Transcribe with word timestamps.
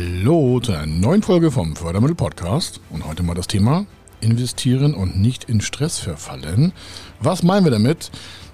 Hallo 0.00 0.60
zu 0.60 0.72
einer 0.72 0.86
neuen 0.86 1.22
Folge 1.22 1.50
vom 1.50 1.76
Fördermittel 1.76 2.14
Podcast 2.14 2.80
und 2.88 3.04
heute 3.06 3.22
mal 3.22 3.34
das 3.34 3.48
Thema 3.48 3.84
investieren 4.22 4.94
und 4.94 5.20
nicht 5.20 5.44
in 5.44 5.60
Stress 5.60 5.98
verfallen. 5.98 6.72
Was 7.20 7.42
meinen 7.42 7.66
wir 7.66 7.70
damit? 7.70 8.10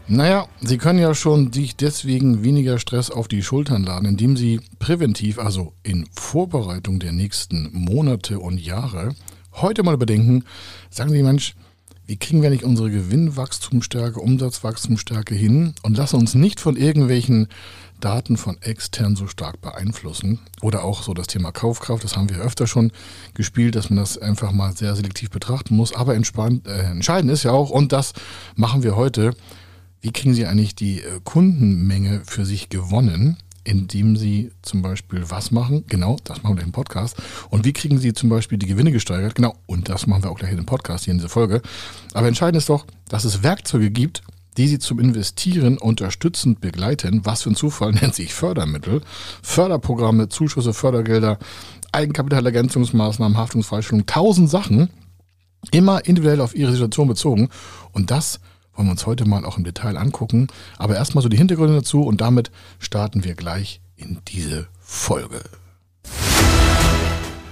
Naja, 0.08 0.48
Sie 0.60 0.76
können 0.76 0.98
ja 0.98 1.14
schon 1.14 1.52
sich 1.52 1.76
deswegen 1.76 2.42
weniger 2.42 2.80
Stress 2.80 3.12
auf 3.12 3.28
die 3.28 3.44
Schultern 3.44 3.84
laden, 3.84 4.08
indem 4.08 4.36
Sie 4.36 4.60
präventiv, 4.80 5.38
also 5.38 5.72
in 5.84 6.08
Vorbereitung 6.10 6.98
der 6.98 7.12
nächsten 7.12 7.70
Monate 7.72 8.40
und 8.40 8.60
Jahre, 8.60 9.14
heute 9.52 9.84
mal 9.84 9.94
überdenken, 9.94 10.42
sagen 10.90 11.12
Sie 11.12 11.22
Mensch, 11.22 11.54
wie 12.08 12.16
kriegen 12.16 12.42
wir 12.42 12.50
nicht 12.50 12.64
unsere 12.64 12.90
Gewinnwachstumsstärke, 12.90 14.20
Umsatzwachstumsstärke 14.20 15.34
hin 15.36 15.74
und 15.82 15.96
lassen 15.96 16.16
uns 16.16 16.34
nicht 16.34 16.58
von 16.58 16.76
irgendwelchen 16.76 17.48
Daten 18.00 18.36
von 18.36 18.60
extern 18.62 19.16
so 19.16 19.26
stark 19.26 19.60
beeinflussen. 19.60 20.40
Oder 20.60 20.84
auch 20.84 21.02
so 21.02 21.14
das 21.14 21.26
Thema 21.26 21.52
Kaufkraft, 21.52 22.04
das 22.04 22.16
haben 22.16 22.30
wir 22.30 22.38
öfter 22.38 22.66
schon 22.66 22.92
gespielt, 23.34 23.74
dass 23.74 23.90
man 23.90 23.98
das 23.98 24.18
einfach 24.18 24.52
mal 24.52 24.76
sehr 24.76 24.94
selektiv 24.96 25.30
betrachten 25.30 25.76
muss. 25.76 25.94
Aber 25.94 26.14
entspannt, 26.14 26.66
äh, 26.66 26.90
entscheidend 26.90 27.30
ist 27.30 27.42
ja 27.42 27.52
auch, 27.52 27.70
und 27.70 27.92
das 27.92 28.12
machen 28.54 28.82
wir 28.82 28.96
heute, 28.96 29.34
wie 30.00 30.12
kriegen 30.12 30.34
Sie 30.34 30.46
eigentlich 30.46 30.74
die 30.74 31.00
äh, 31.00 31.20
Kundenmenge 31.24 32.22
für 32.24 32.44
sich 32.44 32.68
gewonnen? 32.68 33.36
indem 33.66 34.16
Sie 34.16 34.52
zum 34.62 34.80
Beispiel 34.80 35.24
was 35.28 35.50
machen? 35.50 35.84
Genau, 35.88 36.16
das 36.24 36.42
machen 36.42 36.56
wir 36.56 36.62
im 36.62 36.72
Podcast. 36.72 37.16
Und 37.50 37.64
wie 37.64 37.72
kriegen 37.72 37.98
Sie 37.98 38.12
zum 38.12 38.28
Beispiel 38.28 38.58
die 38.58 38.66
Gewinne 38.66 38.92
gesteigert? 38.92 39.34
Genau, 39.34 39.56
und 39.66 39.88
das 39.88 40.06
machen 40.06 40.22
wir 40.22 40.30
auch 40.30 40.38
gleich 40.38 40.52
in 40.52 40.56
dem 40.56 40.66
Podcast, 40.66 41.04
hier 41.04 41.12
in 41.12 41.18
dieser 41.18 41.28
Folge. 41.28 41.60
Aber 42.14 42.28
entscheidend 42.28 42.58
ist 42.58 42.68
doch, 42.68 42.86
dass 43.08 43.24
es 43.24 43.42
Werkzeuge 43.42 43.90
gibt, 43.90 44.22
die 44.56 44.68
Sie 44.68 44.78
zum 44.78 44.98
Investieren 44.98 45.78
unterstützend 45.78 46.60
begleiten. 46.60 47.22
Was 47.24 47.42
für 47.42 47.50
ein 47.50 47.56
Zufall 47.56 47.92
nennt 48.00 48.14
sich 48.14 48.34
Fördermittel, 48.34 49.02
Förderprogramme, 49.42 50.28
Zuschüsse, 50.28 50.72
Fördergelder, 50.72 51.38
Eigenkapitalergänzungsmaßnahmen, 51.92 53.38
Haftungsfreistellung, 53.38 54.06
tausend 54.06 54.50
Sachen, 54.50 54.90
immer 55.70 56.04
individuell 56.06 56.40
auf 56.40 56.54
Ihre 56.54 56.72
Situation 56.72 57.08
bezogen. 57.08 57.48
Und 57.92 58.10
das 58.10 58.40
wollen 58.74 58.88
wir 58.88 58.92
uns 58.92 59.06
heute 59.06 59.26
mal 59.26 59.44
auch 59.44 59.56
im 59.56 59.64
Detail 59.64 59.96
angucken. 59.96 60.48
Aber 60.78 60.96
erstmal 60.96 61.22
so 61.22 61.28
die 61.28 61.38
Hintergründe 61.38 61.76
dazu 61.76 62.02
und 62.02 62.20
damit 62.20 62.50
starten 62.78 63.24
wir 63.24 63.34
gleich 63.34 63.80
in 63.96 64.18
diese 64.28 64.68
Folge. 64.80 65.40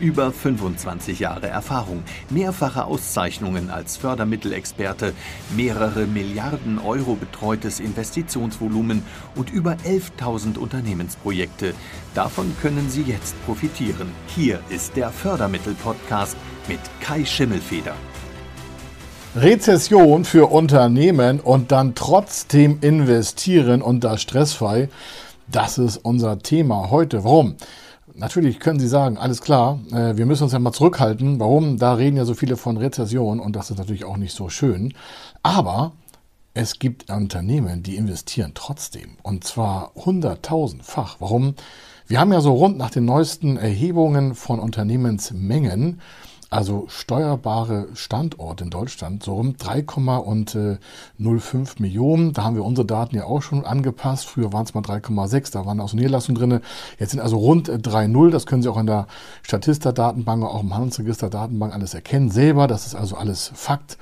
Über 0.00 0.32
25 0.32 1.20
Jahre 1.20 1.48
Erfahrung, 1.48 2.02
mehrfache 2.30 2.86
Auszeichnungen 2.86 3.68
als 3.68 3.98
Fördermittelexperte, 3.98 5.12
mehrere 5.54 6.06
Milliarden 6.06 6.78
Euro 6.78 7.16
betreutes 7.16 7.80
Investitionsvolumen 7.80 9.02
und 9.34 9.50
über 9.50 9.76
11.000 9.86 10.56
Unternehmensprojekte. 10.56 11.74
Davon 12.14 12.56
können 12.62 12.88
Sie 12.88 13.02
jetzt 13.02 13.34
profitieren. 13.44 14.10
Hier 14.34 14.60
ist 14.70 14.96
der 14.96 15.10
Fördermittel-Podcast 15.10 16.34
mit 16.66 16.80
Kai 17.02 17.26
Schimmelfeder. 17.26 17.94
Rezession 19.36 20.24
für 20.24 20.50
Unternehmen 20.50 21.40
und 21.40 21.72
dann 21.72 21.94
trotzdem 21.94 22.78
investieren 22.80 23.82
und 23.82 24.02
das 24.02 24.22
stressfrei. 24.22 24.88
Das 25.46 25.76
ist 25.76 25.98
unser 25.98 26.38
Thema 26.38 26.90
heute. 26.90 27.22
Warum? 27.22 27.56
Natürlich 28.20 28.60
können 28.60 28.78
Sie 28.78 28.86
sagen, 28.86 29.16
alles 29.16 29.40
klar, 29.40 29.80
äh, 29.92 30.14
wir 30.18 30.26
müssen 30.26 30.42
uns 30.42 30.52
ja 30.52 30.58
mal 30.58 30.72
zurückhalten. 30.72 31.40
Warum? 31.40 31.78
Da 31.78 31.94
reden 31.94 32.18
ja 32.18 32.26
so 32.26 32.34
viele 32.34 32.58
von 32.58 32.76
Rezession 32.76 33.40
und 33.40 33.56
das 33.56 33.70
ist 33.70 33.78
natürlich 33.78 34.04
auch 34.04 34.18
nicht 34.18 34.34
so 34.34 34.50
schön. 34.50 34.92
Aber 35.42 35.92
es 36.52 36.78
gibt 36.78 37.10
Unternehmen, 37.10 37.82
die 37.82 37.96
investieren 37.96 38.52
trotzdem 38.52 39.16
und 39.22 39.44
zwar 39.44 39.92
hunderttausendfach. 39.94 41.16
Warum? 41.20 41.54
Wir 42.08 42.20
haben 42.20 42.30
ja 42.30 42.42
so 42.42 42.52
rund 42.52 42.76
nach 42.76 42.90
den 42.90 43.06
neuesten 43.06 43.56
Erhebungen 43.56 44.34
von 44.34 44.60
Unternehmensmengen 44.60 46.02
also 46.50 46.86
steuerbare 46.88 47.86
Standorte 47.94 48.64
in 48.64 48.70
Deutschland, 48.70 49.22
so 49.22 49.36
um 49.36 49.54
3,05 49.54 51.80
Millionen. 51.80 52.32
Da 52.32 52.42
haben 52.42 52.56
wir 52.56 52.64
unsere 52.64 52.84
Daten 52.84 53.14
ja 53.14 53.24
auch 53.24 53.40
schon 53.40 53.64
angepasst. 53.64 54.26
Früher 54.26 54.52
waren 54.52 54.64
es 54.64 54.74
mal 54.74 54.82
3,6, 54.82 55.52
da 55.52 55.64
waren 55.64 55.80
auch 55.80 55.88
so 55.88 55.96
Niederlassungen 55.96 56.40
drin. 56.40 56.60
Jetzt 56.98 57.12
sind 57.12 57.20
also 57.20 57.38
rund 57.38 57.70
3,0. 57.70 58.30
Das 58.30 58.46
können 58.46 58.62
Sie 58.62 58.68
auch 58.68 58.78
in 58.78 58.86
der 58.86 59.06
Statista-Datenbank, 59.42 60.42
auch 60.42 60.60
im 60.60 60.74
Handelsregister-Datenbank 60.74 61.72
alles 61.72 61.94
erkennen 61.94 62.30
selber. 62.30 62.66
Das 62.66 62.84
ist 62.84 62.96
also 62.96 63.16
alles 63.16 63.52
Fakt. 63.54 63.96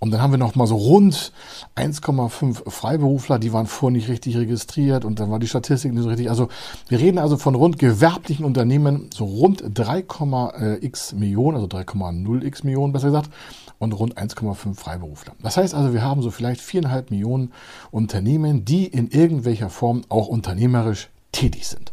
Und 0.00 0.12
dann 0.12 0.22
haben 0.22 0.32
wir 0.32 0.38
noch 0.38 0.54
mal 0.54 0.66
so 0.66 0.76
rund 0.76 1.30
1,5 1.76 2.70
Freiberufler, 2.70 3.38
die 3.38 3.52
waren 3.52 3.66
vorher 3.66 3.96
nicht 3.96 4.08
richtig 4.08 4.34
registriert 4.38 5.04
und 5.04 5.20
dann 5.20 5.30
war 5.30 5.38
die 5.38 5.46
Statistik 5.46 5.92
nicht 5.92 6.02
so 6.02 6.08
richtig. 6.08 6.30
Also 6.30 6.48
wir 6.88 6.98
reden 6.98 7.18
also 7.18 7.36
von 7.36 7.54
rund 7.54 7.78
gewerblichen 7.78 8.46
Unternehmen, 8.46 9.10
so 9.14 9.26
rund 9.26 9.62
3,x 9.62 11.14
Millionen, 11.14 11.56
also 11.56 11.66
3,0x 11.66 12.64
Millionen 12.64 12.94
besser 12.94 13.08
gesagt, 13.08 13.30
und 13.78 13.92
rund 13.92 14.16
1,5 14.16 14.74
Freiberufler. 14.74 15.34
Das 15.42 15.58
heißt 15.58 15.74
also, 15.74 15.92
wir 15.92 16.02
haben 16.02 16.22
so 16.22 16.30
vielleicht 16.30 16.62
viereinhalb 16.62 17.10
Millionen 17.10 17.52
Unternehmen, 17.90 18.64
die 18.64 18.86
in 18.86 19.10
irgendwelcher 19.10 19.68
Form 19.68 20.02
auch 20.08 20.28
unternehmerisch 20.28 21.10
tätig 21.32 21.68
sind. 21.68 21.92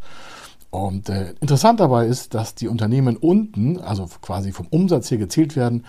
Und 0.77 1.09
äh, 1.09 1.33
interessant 1.41 1.79
dabei 1.79 2.05
ist, 2.05 2.35
dass 2.35 2.53
die 2.53 2.67
Unternehmen 2.67 3.17
unten, 3.17 3.79
also 3.79 4.07
quasi 4.21 4.51
vom 4.51 4.67
Umsatz 4.67 5.09
hier 5.09 5.17
gezählt 5.17 5.55
werden, 5.55 5.85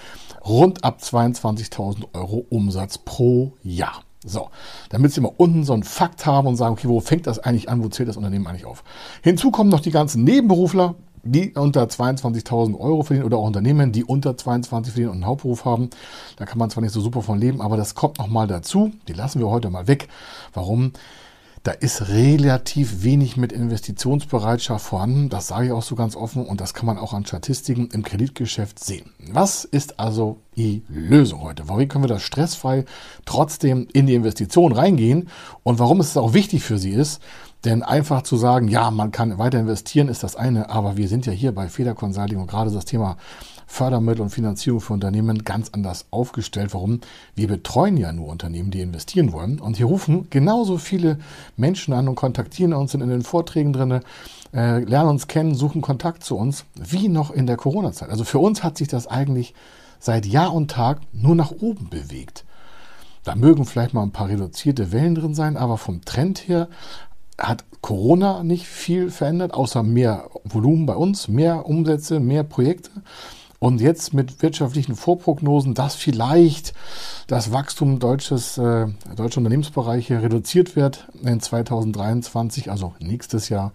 rund 0.47 0.83
ab 0.83 1.01
22.000 1.03 2.15
Euro 2.15 2.47
Umsatz 2.49 2.97
pro 2.97 3.53
Jahr. 3.63 4.03
So, 4.25 4.49
damit 4.89 5.13
Sie 5.13 5.21
mal 5.21 5.33
unten 5.37 5.65
so 5.65 5.75
einen 5.75 5.83
Fakt 5.85 6.25
haben 6.25 6.49
und 6.49 6.57
sagen, 6.57 6.73
okay, 6.73 6.89
wo 6.89 7.01
fängt 7.01 7.27
das 7.27 7.39
eigentlich 7.39 7.69
an, 7.69 7.85
wo 7.85 7.89
zählt 7.89 8.09
das 8.09 8.17
Unternehmen 8.17 8.47
eigentlich 8.47 8.65
auf? 8.65 8.83
Hinzu 9.23 9.51
kommen 9.51 9.69
noch 9.69 9.81
die 9.81 9.91
ganzen 9.91 10.25
Nebenberufler, 10.25 10.95
die 11.23 11.53
unter 11.53 11.85
22.000 11.85 12.79
Euro 12.79 13.03
verdienen 13.03 13.27
oder 13.27 13.37
auch 13.37 13.47
Unternehmen, 13.47 13.93
die 13.93 14.05
unter 14.05 14.39
22 14.39 14.95
verdienen 14.95 15.11
und 15.11 15.17
einen 15.17 15.27
Hauptberuf 15.27 15.67
haben. 15.67 15.91
Da 16.37 16.47
kann 16.47 16.59
man 16.59 16.71
zwar 16.71 16.83
nicht 16.83 16.93
so 16.93 17.03
super 17.03 17.21
von 17.21 17.39
leben, 17.39 17.61
aber 17.61 17.77
das 17.77 17.95
kommt 17.95 18.19
nochmal 18.19 18.47
dazu. 18.47 18.91
Die 19.07 19.13
lassen 19.13 19.39
wir 19.39 19.51
heute 19.51 19.69
mal 19.69 19.87
weg. 19.87 20.09
Warum? 20.55 20.93
Da 21.63 21.73
ist 21.73 22.09
relativ 22.09 23.03
wenig 23.03 23.37
mit 23.37 23.53
Investitionsbereitschaft 23.53 24.85
vorhanden. 24.85 25.29
Das 25.29 25.49
sage 25.49 25.67
ich 25.67 25.73
auch 25.73 25.83
so 25.83 25.97
ganz 25.97 26.15
offen 26.17 26.47
und 26.47 26.61
das 26.61 26.75
kann 26.75 26.87
man 26.87 26.99
auch 26.99 27.13
an 27.13 27.27
Statistiken 27.27 27.89
im 27.93 28.03
Kreditgeschäft 28.03 28.83
sehen. 28.83 29.13
Was 29.33 29.65
ist 29.65 29.99
also 29.99 30.39
die 30.57 30.83
Lösung 30.89 31.43
heute? 31.43 31.69
Warum 31.69 31.89
können 31.89 32.05
wir 32.05 32.09
das 32.09 32.23
stressfrei 32.23 32.85
trotzdem 33.25 33.89
in 33.93 34.07
die 34.07 34.15
Investition 34.15 34.73
reingehen 34.73 35.29
und 35.63 35.79
warum 35.79 36.01
es 36.01 36.17
auch 36.17 36.33
wichtig 36.33 36.63
für 36.63 36.79
Sie 36.79 36.93
ist? 36.93 37.21
Denn 37.65 37.83
einfach 37.83 38.23
zu 38.23 38.37
sagen, 38.37 38.69
ja, 38.69 38.91
man 38.91 39.11
kann 39.11 39.37
weiter 39.39 39.59
investieren, 39.59 40.09
ist 40.09 40.23
das 40.23 40.37
eine, 40.37 40.71
aber 40.71 40.97
wir 40.97 41.09
sind 41.09 41.27
ja 41.27 41.33
hier 41.33 41.53
bei 41.53 41.69
Feder 41.69 41.95
Consulting 41.95 42.39
und 42.39 42.47
gerade 42.47 42.71
das 42.71 42.85
Thema 42.85 43.17
Fördermittel 43.67 44.23
und 44.23 44.31
Finanzierung 44.31 44.81
für 44.81 44.95
Unternehmen 44.95 45.45
ganz 45.45 45.71
anders 45.73 46.07
aufgestellt. 46.11 46.73
Warum? 46.73 47.01
Wir 47.35 47.49
betreuen 47.49 47.99
ja 47.99 48.13
nur 48.13 48.29
Unternehmen, 48.29 48.71
die 48.71 48.81
investieren 48.81 49.33
wollen. 49.33 49.61
Und 49.61 49.77
hier 49.77 49.87
rufen 49.87 50.29
genauso 50.31 50.79
viele 50.79 51.19
Menschen 51.57 51.93
an 51.93 52.09
und 52.09 52.15
kontaktieren 52.15 52.73
uns, 52.73 52.93
sind 52.93 53.03
in 53.03 53.11
den 53.11 53.23
Vorträgen 53.23 53.75
drin, 53.75 54.01
äh, 54.55 54.79
lernen 54.79 55.11
uns 55.11 55.27
kennen, 55.27 55.55
suchen 55.55 55.83
Kontakt 55.83 56.25
zu 56.25 56.37
uns, 56.37 56.65
wie 56.77 57.09
noch 57.09 57.31
in 57.31 57.47
der 57.47 57.59
Corona-Zeit. 57.59 58.09
Also 58.09 58.25
für 58.25 58.39
uns 58.39 58.63
hat 58.63 58.79
sich 58.79 58.89
das 58.89 59.07
eigentlich 59.07 59.53
seit 60.01 60.25
Jahr 60.25 60.55
und 60.55 60.71
Tag 60.71 61.01
nur 61.13 61.35
nach 61.35 61.51
oben 61.51 61.91
bewegt. 61.91 62.45
Da 63.25 63.35
mögen 63.35 63.67
vielleicht 63.67 63.93
mal 63.93 64.03
ein 64.03 64.13
paar 64.13 64.31
reduzierte 64.31 64.91
Wellen 64.91 65.15
drin 65.15 65.35
sein, 65.35 65.59
aber 65.59 65.77
vom 65.77 66.03
Trend 66.07 66.49
her 66.49 66.69
hat 67.39 67.65
Corona 67.81 68.43
nicht 68.43 68.67
viel 68.67 69.11
verändert, 69.11 69.55
außer 69.55 69.83
mehr 69.83 70.29
Volumen 70.45 70.87
bei 70.87 70.97
uns, 70.97 71.29
mehr 71.29 71.67
Umsätze, 71.67 72.21
mehr 72.21 72.43
Projekte. 72.43 72.91
Und 73.61 73.81
jetzt 73.81 74.15
mit 74.15 74.41
wirtschaftlichen 74.43 74.95
Vorprognosen, 74.95 75.75
dass 75.75 75.97
vielleicht 75.97 76.75
das 77.27 77.53
Wachstum 77.53 77.99
deutsches, 77.99 78.57
äh, 78.59 78.87
deutscher 79.17 79.39
Unternehmensbereiche 79.39 80.23
reduziert 80.23 80.77
wird 80.77 81.09
in 81.23 81.41
2023, 81.41 82.71
also 82.71 82.95
nächstes 83.01 83.49
Jahr, 83.49 83.73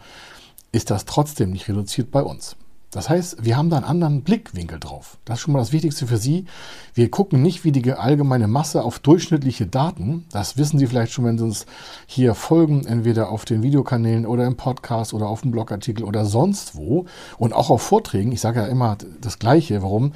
ist 0.72 0.90
das 0.90 1.06
trotzdem 1.06 1.52
nicht 1.52 1.68
reduziert 1.68 2.12
bei 2.12 2.24
uns. 2.24 2.56
Das 2.94 3.10
heißt, 3.10 3.44
wir 3.44 3.58
haben 3.58 3.70
da 3.70 3.78
einen 3.78 3.86
anderen 3.86 4.22
Blickwinkel 4.22 4.80
drauf. 4.80 5.18
Das 5.26 5.40
ist 5.40 5.42
schon 5.42 5.54
mal 5.54 5.60
das 5.60 5.72
Wichtigste 5.72 6.06
für 6.06 6.18
Sie. 6.18 6.46
Wir 6.94 7.10
gucken 7.10 7.42
nicht 7.42 7.64
wie 7.64 7.72
die 7.72 7.92
allgemeine 7.92 8.48
Masse 8.48 8.84
auf 8.84 9.00
durchschnittliche 9.00 9.66
Daten. 9.66 10.26
Das 10.32 10.58
wissen 10.58 10.78
Sie 10.78 10.86
vielleicht 10.86 11.12
schon, 11.12 11.26
wenn 11.26 11.38
Sie 11.38 11.44
uns 11.44 11.66
hier 12.06 12.36
folgen, 12.36 12.86
entweder 12.86 13.30
auf 13.30 13.46
den 13.46 13.64
Videokanälen 13.64 14.26
oder 14.28 14.46
im 14.46 14.58
Podcast 14.58 15.14
oder 15.14 15.28
auf 15.28 15.42
dem 15.42 15.52
Blogartikel 15.52 16.06
oder 16.06 16.26
sonst 16.26 16.76
wo. 16.76 17.06
Und 17.38 17.54
auch 17.54 17.72
auf 17.72 17.82
Vorträgen. 17.82 18.32
Ich 18.32 18.42
sage 18.42 18.62
ja 18.62 18.68
immer 18.68 18.98
das 19.20 19.40
Gleiche. 19.40 19.82
Warum? 19.82 20.14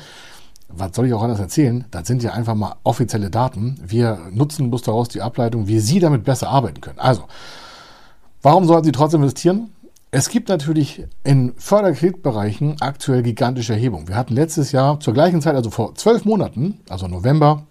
was 0.70 0.96
soll 0.96 1.08
ich 1.08 1.14
auch 1.14 1.24
anders 1.24 1.40
erzählen? 1.40 1.86
Das 1.92 2.08
sind 2.08 2.24
ja 2.24 2.34
einfach 2.34 2.56
mal 2.56 2.76
offizielle 2.84 3.30
Daten. 3.30 3.80
Wir 3.86 4.20
nutzen 4.32 4.70
bloß 4.70 4.82
daraus 4.82 5.08
die 5.08 5.22
Ableitung, 5.22 5.68
wie 5.68 5.80
Sie 5.80 6.00
damit 6.00 6.24
besser 6.24 6.50
arbeiten 6.50 6.82
können. 6.82 7.00
Also, 7.00 7.24
warum 8.42 8.66
sollten 8.66 8.86
Sie 8.86 8.92
trotzdem 8.92 9.22
investieren? 9.22 9.72
Es 10.18 10.30
gibt 10.30 10.50
natürlich 10.50 11.04
in 11.24 11.54
Förderkreditbereichen 11.58 12.78
aktuell 12.82 13.22
gigantische 13.22 13.74
Erhebungen. 13.74 14.08
Wir 14.08 14.16
hatten 14.16 14.34
letztes 14.34 14.72
Jahr 14.72 15.00
zur 15.00 15.14
gleichen 15.14 15.44
Zeit, 15.44 15.54
also 15.54 15.70
vor 15.70 15.94
zwölf 15.94 16.26
Monaten, 16.26 16.80
also 16.90 17.08
November 17.08 17.68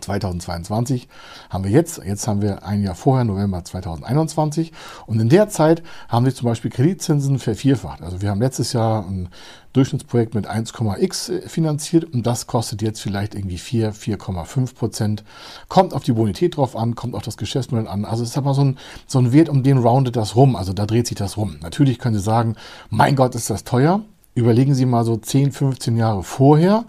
2022 0.00 1.08
haben 1.50 1.64
wir 1.64 1.70
jetzt, 1.70 2.00
jetzt 2.04 2.26
haben 2.26 2.42
wir 2.42 2.64
ein 2.64 2.82
Jahr 2.82 2.94
vorher, 2.94 3.24
November 3.24 3.64
2021. 3.64 4.72
Und 5.06 5.20
in 5.20 5.28
der 5.28 5.48
Zeit 5.48 5.82
haben 6.08 6.24
sich 6.24 6.36
zum 6.36 6.46
Beispiel 6.46 6.70
Kreditzinsen 6.70 7.38
vervierfacht. 7.38 8.02
Also 8.02 8.20
wir 8.22 8.30
haben 8.30 8.40
letztes 8.40 8.72
Jahr 8.72 9.06
ein 9.06 9.28
Durchschnittsprojekt 9.72 10.34
mit 10.34 10.48
1,x 10.48 11.46
finanziert 11.46 12.04
und 12.04 12.26
das 12.26 12.46
kostet 12.46 12.82
jetzt 12.82 13.00
vielleicht 13.00 13.34
irgendwie 13.34 13.58
4, 13.58 13.94
4,5 13.94 14.74
Prozent. 14.74 15.24
Kommt 15.68 15.94
auf 15.94 16.02
die 16.02 16.12
Bonität 16.12 16.56
drauf 16.56 16.74
an, 16.74 16.94
kommt 16.94 17.14
auf 17.14 17.22
das 17.22 17.36
Geschäftsmodell 17.36 17.86
an. 17.86 18.04
Also 18.04 18.22
es 18.22 18.30
ist 18.30 18.38
aber 18.38 18.54
so 18.54 18.64
ein, 18.64 18.78
so 19.06 19.18
ein 19.18 19.32
Wert, 19.32 19.48
um 19.48 19.62
den 19.62 19.78
roundet 19.78 20.16
das 20.16 20.36
rum. 20.36 20.56
Also 20.56 20.72
da 20.72 20.86
dreht 20.86 21.06
sich 21.06 21.16
das 21.16 21.36
rum. 21.36 21.58
Natürlich 21.60 21.98
können 21.98 22.14
Sie 22.14 22.22
sagen, 22.22 22.56
mein 22.90 23.14
Gott, 23.14 23.34
ist 23.34 23.50
das 23.50 23.64
teuer. 23.64 24.02
Überlegen 24.34 24.74
Sie 24.74 24.86
mal 24.86 25.04
so 25.04 25.16
10, 25.16 25.52
15 25.52 25.96
Jahre 25.96 26.22
vorher. 26.22 26.84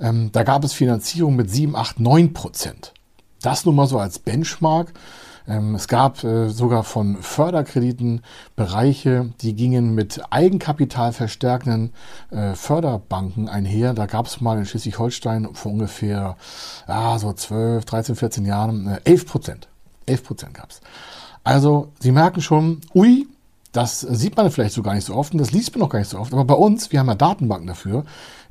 Ähm, 0.00 0.30
da 0.32 0.42
gab 0.42 0.64
es 0.64 0.72
Finanzierung 0.72 1.36
mit 1.36 1.50
7, 1.50 1.76
8, 1.76 2.00
9 2.00 2.32
Prozent. 2.32 2.94
Das 3.42 3.64
nun 3.64 3.74
mal 3.74 3.86
so 3.86 3.98
als 3.98 4.18
Benchmark. 4.18 4.92
Ähm, 5.48 5.74
es 5.74 5.88
gab 5.88 6.22
äh, 6.22 6.48
sogar 6.48 6.84
von 6.84 7.16
Förderkrediten 7.22 8.22
Bereiche, 8.56 9.32
die 9.40 9.54
gingen 9.54 9.94
mit 9.94 10.20
Eigenkapital 10.30 11.12
verstärkenden 11.12 11.92
äh, 12.30 12.54
Förderbanken 12.54 13.48
einher. 13.48 13.94
Da 13.94 14.06
gab 14.06 14.26
es 14.26 14.40
mal 14.40 14.58
in 14.58 14.66
Schleswig-Holstein 14.66 15.48
vor 15.54 15.72
ungefähr 15.72 16.36
ah, 16.86 17.18
so 17.18 17.32
12, 17.32 17.84
13, 17.84 18.16
14 18.16 18.46
Jahren 18.46 18.86
äh, 18.86 19.00
11 19.04 19.26
Prozent. 19.26 19.68
11 20.06 20.24
Prozent 20.24 20.54
gab 20.54 20.70
es. 20.70 20.80
Also 21.42 21.92
Sie 22.00 22.12
merken 22.12 22.42
schon, 22.42 22.82
ui, 22.94 23.26
das 23.72 24.00
sieht 24.00 24.36
man 24.36 24.50
vielleicht 24.50 24.74
so 24.74 24.82
gar 24.82 24.94
nicht 24.94 25.06
so 25.06 25.14
oft 25.14 25.32
und 25.32 25.38
das 25.38 25.52
liest 25.52 25.72
man 25.72 25.80
noch 25.80 25.88
gar 25.88 26.00
nicht 26.00 26.10
so 26.10 26.18
oft. 26.18 26.32
Aber 26.32 26.44
bei 26.44 26.54
uns, 26.54 26.90
wir 26.92 27.00
haben 27.00 27.08
ja 27.08 27.14
Datenbanken 27.14 27.68
dafür. 27.68 28.04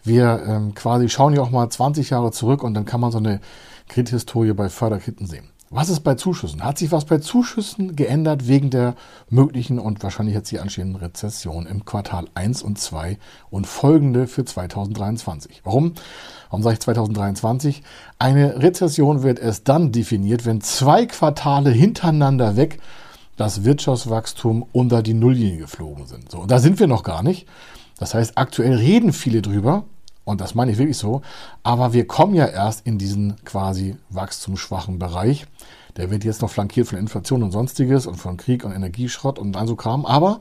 Wir 0.04 0.44
ähm, 0.48 0.74
quasi 0.74 1.10
schauen 1.10 1.34
ja 1.34 1.42
auch 1.42 1.52
mal 1.52 1.70
20 1.70 2.10
Jahre 2.10 2.32
zurück 2.32 2.64
und 2.64 2.74
dann 2.74 2.86
kann 2.86 3.02
man 3.02 3.12
so 3.12 3.18
eine 3.18 3.42
Kredithistorie 3.88 4.54
bei 4.54 4.70
Förderkrediten 4.70 5.28
sehen. 5.28 5.50
Was 5.72 5.90
ist 5.90 6.00
bei 6.00 6.16
Zuschüssen? 6.16 6.64
Hat 6.64 6.80
sich 6.80 6.92
was 6.92 7.06
bei 7.06 7.20
Zuschüssen 7.20 7.96
geändert 7.96 8.48
wegen 8.48 8.72
der 8.72 8.96
möglichen 9.30 9.78
und 9.78 10.02
wahrscheinlich 10.02 10.34
jetzt 10.34 10.50
die 10.50 10.60
anstehenden 10.60 10.96
Rezession 10.96 11.68
im 11.68 11.86
Quartal 11.86 12.26
1 12.34 12.64
und 12.64 12.80
2 12.80 13.20
und 13.52 13.68
folgende 13.68 14.26
für 14.26 14.44
2023? 14.44 15.62
Warum? 15.64 15.94
Warum 16.50 16.64
sage 16.64 16.74
ich 16.74 16.80
2023? 16.80 17.84
Eine 18.18 18.64
Rezession 18.64 19.22
wird 19.22 19.38
erst 19.38 19.68
dann 19.68 19.92
definiert, 19.92 20.44
wenn 20.48 20.62
zwei 20.62 21.06
Quartale 21.06 21.70
hintereinander 21.70 22.56
weg 22.56 22.80
das 23.38 23.64
Wirtschaftswachstum 23.64 24.66
unter 24.72 25.04
die 25.04 25.14
Nulllinie 25.14 25.60
geflogen 25.60 26.08
sind. 26.08 26.32
So, 26.32 26.40
und 26.40 26.50
da 26.50 26.58
sind 26.58 26.80
wir 26.80 26.88
noch 26.88 27.04
gar 27.04 27.22
nicht. 27.22 27.48
Das 28.00 28.14
heißt, 28.14 28.38
aktuell 28.38 28.74
reden 28.76 29.14
viele 29.14 29.42
drüber, 29.42 29.84
und 30.24 30.42
das 30.42 30.56
meine 30.56 30.72
ich 30.72 30.78
wirklich 30.78 30.98
so, 30.98 31.22
aber 31.64 31.94
wir 31.94 32.08
kommen 32.08 32.36
ja 32.36 32.46
erst 32.46 32.86
in 32.86 32.98
diesen 32.98 33.36
quasi 33.46 33.96
wachstumsschwachen 34.10 35.00
Bereich. 35.00 35.46
Der 35.98 36.12
wird 36.12 36.24
jetzt 36.24 36.42
noch 36.42 36.50
flankiert 36.50 36.88
von 36.88 36.98
Inflation 36.98 37.44
und 37.44 37.52
sonstiges 37.52 38.06
und 38.06 38.16
von 38.16 38.38
Krieg 38.38 38.64
und 38.64 38.72
Energieschrott 38.72 39.40
und 39.40 39.58
all 39.58 39.68
so 39.68 39.76
Kram. 39.76 40.06
Aber 40.06 40.40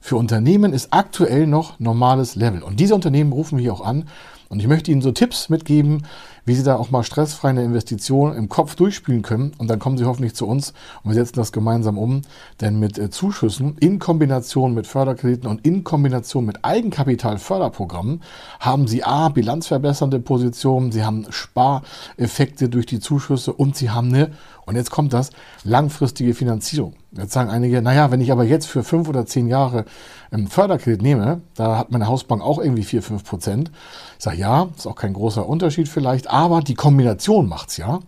für 0.00 0.16
Unternehmen 0.16 0.72
ist 0.72 0.92
aktuell 0.92 1.46
noch 1.46 1.78
normales 1.80 2.36
Level. 2.36 2.62
Und 2.62 2.78
diese 2.78 2.94
Unternehmen 2.94 3.32
rufen 3.32 3.58
wir 3.58 3.72
auch 3.72 3.80
an 3.80 4.06
und 4.48 4.60
ich 4.60 4.68
möchte 4.68 4.92
Ihnen 4.92 5.02
so 5.02 5.12
Tipps 5.12 5.48
mitgeben, 5.48 6.06
wie 6.44 6.54
Sie 6.54 6.62
da 6.62 6.76
auch 6.76 6.90
mal 6.90 7.02
stressfrei 7.02 7.50
eine 7.50 7.64
Investition 7.64 8.34
im 8.34 8.48
Kopf 8.48 8.74
durchspielen 8.74 9.22
können. 9.22 9.52
Und 9.58 9.68
dann 9.68 9.78
kommen 9.78 9.98
Sie 9.98 10.04
hoffentlich 10.04 10.34
zu 10.34 10.46
uns 10.46 10.74
und 11.02 11.10
wir 11.10 11.14
setzen 11.14 11.36
das 11.36 11.52
gemeinsam 11.52 11.98
um. 11.98 12.22
Denn 12.60 12.78
mit 12.78 12.98
äh, 12.98 13.10
Zuschüssen 13.10 13.76
in 13.78 13.98
Kombination 13.98 14.74
mit 14.74 14.86
Förderkrediten 14.86 15.48
und 15.48 15.64
in 15.66 15.84
Kombination 15.84 16.44
mit 16.44 16.64
Eigenkapitalförderprogrammen 16.64 18.22
haben 18.60 18.86
Sie 18.86 19.04
A, 19.04 19.28
bilanzverbessernde 19.28 20.20
Positionen, 20.20 20.92
Sie 20.92 21.04
haben 21.04 21.26
Spareffekte 21.30 22.68
durch 22.68 22.86
die 22.86 23.00
Zuschüsse 23.00 23.52
und 23.52 23.76
Sie 23.76 23.90
haben 23.90 24.08
eine, 24.08 24.30
und 24.66 24.76
jetzt 24.76 24.90
kommt 24.90 25.12
das, 25.12 25.30
langfristige 25.62 26.34
Finanzierung. 26.34 26.94
Jetzt 27.12 27.32
sagen 27.32 27.50
einige, 27.50 27.82
naja, 27.82 28.10
wenn 28.10 28.20
ich 28.20 28.32
aber 28.32 28.44
jetzt 28.44 28.66
für 28.66 28.82
fünf 28.82 29.08
oder 29.08 29.26
zehn 29.26 29.46
Jahre 29.46 29.84
einen 30.30 30.48
Förderkredit 30.48 31.02
nehme, 31.02 31.42
da 31.54 31.78
hat 31.78 31.90
meine 31.90 32.06
Hausbank 32.06 32.42
auch 32.42 32.58
irgendwie 32.58 32.84
vier, 32.84 33.02
fünf 33.02 33.24
Prozent. 33.24 33.70
Ich 34.18 34.24
sage, 34.24 34.38
ja, 34.38 34.68
ist 34.76 34.86
auch 34.86 34.96
kein 34.96 35.12
großer 35.12 35.46
Unterschied 35.46 35.88
vielleicht, 35.88 36.28
aber 36.30 36.60
die 36.60 36.74
Kombination 36.74 37.48
macht's 37.48 37.76
ja. 37.76 38.00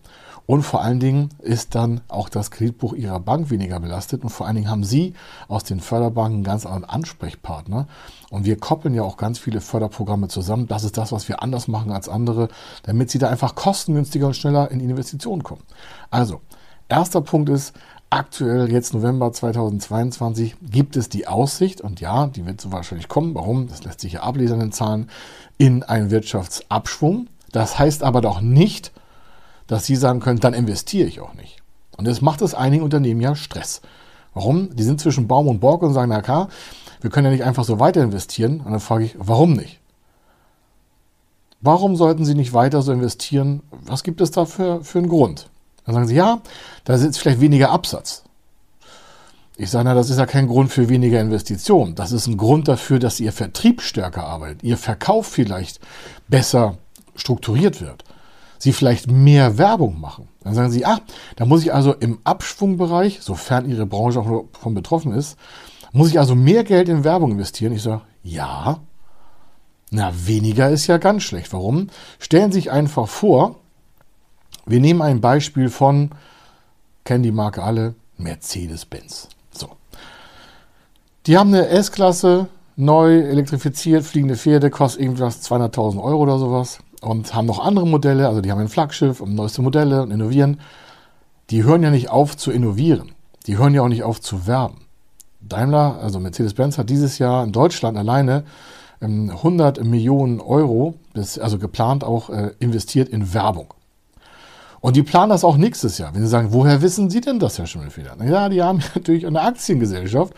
Und 0.46 0.62
vor 0.62 0.80
allen 0.82 1.00
Dingen 1.00 1.30
ist 1.40 1.74
dann 1.74 2.00
auch 2.08 2.28
das 2.28 2.50
Kreditbuch 2.50 2.94
Ihrer 2.94 3.18
Bank 3.18 3.50
weniger 3.50 3.80
belastet. 3.80 4.22
Und 4.22 4.30
vor 4.30 4.46
allen 4.46 4.56
Dingen 4.56 4.70
haben 4.70 4.84
Sie 4.84 5.14
aus 5.48 5.64
den 5.64 5.80
Förderbanken 5.80 6.44
ganz 6.44 6.66
anderen 6.66 6.84
Ansprechpartner. 6.84 7.88
Und 8.30 8.44
wir 8.44 8.56
koppeln 8.56 8.94
ja 8.94 9.02
auch 9.02 9.16
ganz 9.16 9.38
viele 9.38 9.60
Förderprogramme 9.60 10.28
zusammen. 10.28 10.68
Das 10.68 10.84
ist 10.84 10.96
das, 10.96 11.10
was 11.10 11.28
wir 11.28 11.42
anders 11.42 11.66
machen 11.66 11.90
als 11.90 12.08
andere, 12.08 12.48
damit 12.84 13.10
Sie 13.10 13.18
da 13.18 13.28
einfach 13.28 13.54
kostengünstiger 13.56 14.28
und 14.28 14.36
schneller 14.36 14.70
in 14.70 14.80
Investitionen 14.80 15.42
kommen. 15.42 15.62
Also, 16.10 16.40
erster 16.88 17.22
Punkt 17.22 17.48
ist, 17.48 17.74
Aktuell, 18.08 18.70
jetzt 18.70 18.94
November 18.94 19.32
2022, 19.32 20.54
gibt 20.62 20.96
es 20.96 21.08
die 21.08 21.26
Aussicht, 21.26 21.80
und 21.80 22.00
ja, 22.00 22.28
die 22.28 22.46
wird 22.46 22.60
so 22.60 22.70
wahrscheinlich 22.70 23.08
kommen, 23.08 23.34
warum? 23.34 23.66
Das 23.66 23.82
lässt 23.82 24.00
sich 24.00 24.12
ja 24.12 24.20
ablesen 24.20 24.54
in 24.54 24.66
den 24.66 24.72
Zahlen, 24.72 25.10
in 25.58 25.82
einen 25.82 26.12
Wirtschaftsabschwung. 26.12 27.26
Das 27.50 27.80
heißt 27.80 28.04
aber 28.04 28.20
doch 28.20 28.40
nicht, 28.40 28.92
dass 29.66 29.86
Sie 29.86 29.96
sagen 29.96 30.20
können, 30.20 30.40
dann 30.40 30.54
investiere 30.54 31.08
ich 31.08 31.20
auch 31.20 31.34
nicht. 31.34 31.58
Und 31.96 32.06
das 32.06 32.20
macht 32.20 32.42
es 32.42 32.54
einigen 32.54 32.84
Unternehmen 32.84 33.20
ja 33.20 33.34
Stress. 33.34 33.80
Warum? 34.34 34.74
Die 34.76 34.82
sind 34.82 35.00
zwischen 35.00 35.28
Baum 35.28 35.48
und 35.48 35.60
Borg 35.60 35.82
und 35.82 35.94
sagen, 35.94 36.10
na 36.10 36.20
klar, 36.20 36.48
wir 37.00 37.10
können 37.10 37.26
ja 37.26 37.32
nicht 37.32 37.44
einfach 37.44 37.64
so 37.64 37.80
weiter 37.80 38.02
investieren. 38.02 38.60
Und 38.60 38.72
dann 38.72 38.80
frage 38.80 39.04
ich, 39.04 39.14
warum 39.18 39.54
nicht? 39.54 39.80
Warum 41.60 41.96
sollten 41.96 42.24
Sie 42.24 42.34
nicht 42.34 42.52
weiter 42.52 42.82
so 42.82 42.92
investieren? 42.92 43.62
Was 43.70 44.02
gibt 44.02 44.20
es 44.20 44.30
da 44.30 44.44
für, 44.44 44.84
für 44.84 44.98
einen 44.98 45.08
Grund? 45.08 45.48
Dann 45.84 45.94
sagen 45.94 46.06
sie, 46.08 46.16
ja, 46.16 46.40
da 46.84 46.94
ist 46.94 47.04
jetzt 47.04 47.18
vielleicht 47.18 47.40
weniger 47.40 47.70
Absatz. 47.70 48.24
Ich 49.56 49.70
sage, 49.70 49.84
na, 49.84 49.94
das 49.94 50.10
ist 50.10 50.18
ja 50.18 50.26
kein 50.26 50.48
Grund 50.48 50.70
für 50.70 50.88
weniger 50.90 51.20
Investitionen. 51.20 51.94
Das 51.94 52.12
ist 52.12 52.26
ein 52.26 52.36
Grund 52.36 52.68
dafür, 52.68 52.98
dass 52.98 53.20
Ihr 53.20 53.32
Vertrieb 53.32 53.80
stärker 53.80 54.24
arbeitet, 54.24 54.62
Ihr 54.62 54.76
Verkauf 54.76 55.26
vielleicht 55.26 55.80
besser 56.28 56.76
strukturiert 57.14 57.80
wird. 57.80 58.04
Sie 58.58 58.72
vielleicht 58.72 59.10
mehr 59.10 59.58
Werbung 59.58 60.00
machen. 60.00 60.28
Dann 60.42 60.54
sagen 60.54 60.70
Sie, 60.70 60.84
ah, 60.84 61.00
da 61.36 61.44
muss 61.44 61.62
ich 61.62 61.72
also 61.74 61.92
im 61.94 62.18
Abschwungbereich, 62.24 63.18
sofern 63.20 63.68
Ihre 63.68 63.86
Branche 63.86 64.20
auch 64.20 64.44
davon 64.52 64.74
betroffen 64.74 65.12
ist, 65.12 65.36
muss 65.92 66.10
ich 66.10 66.18
also 66.18 66.34
mehr 66.34 66.64
Geld 66.64 66.88
in 66.88 67.04
Werbung 67.04 67.32
investieren? 67.32 67.72
Ich 67.72 67.82
sage, 67.82 68.02
ja. 68.22 68.80
Na, 69.90 70.12
weniger 70.14 70.68
ist 70.70 70.86
ja 70.86 70.98
ganz 70.98 71.22
schlecht. 71.22 71.52
Warum? 71.52 71.88
Stellen 72.18 72.52
Sie 72.52 72.58
sich 72.58 72.70
einfach 72.70 73.08
vor, 73.08 73.56
wir 74.66 74.80
nehmen 74.80 75.00
ein 75.00 75.20
Beispiel 75.20 75.70
von, 75.70 76.10
kennen 77.04 77.22
die 77.22 77.32
Marke 77.32 77.62
alle, 77.62 77.94
Mercedes-Benz. 78.18 79.28
So. 79.52 79.70
Die 81.26 81.38
haben 81.38 81.54
eine 81.54 81.68
S-Klasse, 81.68 82.48
neu 82.76 83.20
elektrifiziert, 83.20 84.04
fliegende 84.04 84.36
Pferde, 84.36 84.70
kostet 84.70 85.02
irgendwas 85.02 85.42
200.000 85.42 86.02
Euro 86.02 86.22
oder 86.22 86.38
sowas. 86.38 86.80
Und 87.06 87.32
haben 87.36 87.46
noch 87.46 87.64
andere 87.64 87.86
Modelle, 87.86 88.26
also 88.26 88.40
die 88.40 88.50
haben 88.50 88.60
ein 88.60 88.68
Flaggschiff 88.68 89.20
und 89.20 89.36
neueste 89.36 89.62
Modelle 89.62 90.02
und 90.02 90.10
innovieren. 90.10 90.58
Die 91.50 91.62
hören 91.62 91.84
ja 91.84 91.90
nicht 91.90 92.10
auf 92.10 92.36
zu 92.36 92.50
innovieren. 92.50 93.12
Die 93.46 93.58
hören 93.58 93.74
ja 93.74 93.82
auch 93.82 93.88
nicht 93.88 94.02
auf 94.02 94.20
zu 94.20 94.48
werben. 94.48 94.78
Daimler, 95.40 96.00
also 96.02 96.18
Mercedes-Benz, 96.18 96.78
hat 96.78 96.90
dieses 96.90 97.20
Jahr 97.20 97.44
in 97.44 97.52
Deutschland 97.52 97.96
alleine 97.96 98.42
100 99.00 99.78
ähm, 99.78 99.88
Millionen 99.88 100.40
Euro, 100.40 100.94
also 101.14 101.58
geplant 101.58 102.02
auch 102.02 102.28
äh, 102.28 102.50
investiert 102.58 103.08
in 103.08 103.32
Werbung. 103.32 103.72
Und 104.80 104.96
die 104.96 105.04
planen 105.04 105.30
das 105.30 105.44
auch 105.44 105.56
nächstes 105.56 105.98
Jahr. 105.98 106.12
Wenn 106.12 106.22
sie 106.22 106.28
sagen, 106.28 106.48
woher 106.50 106.82
wissen 106.82 107.08
Sie 107.08 107.20
denn 107.20 107.38
das, 107.38 107.56
Herr 107.56 107.68
Schimmelfeder? 107.68 108.16
Ja, 108.24 108.48
die 108.48 108.64
haben 108.64 108.80
natürlich 108.96 109.28
eine 109.28 109.42
Aktiengesellschaft 109.42 110.34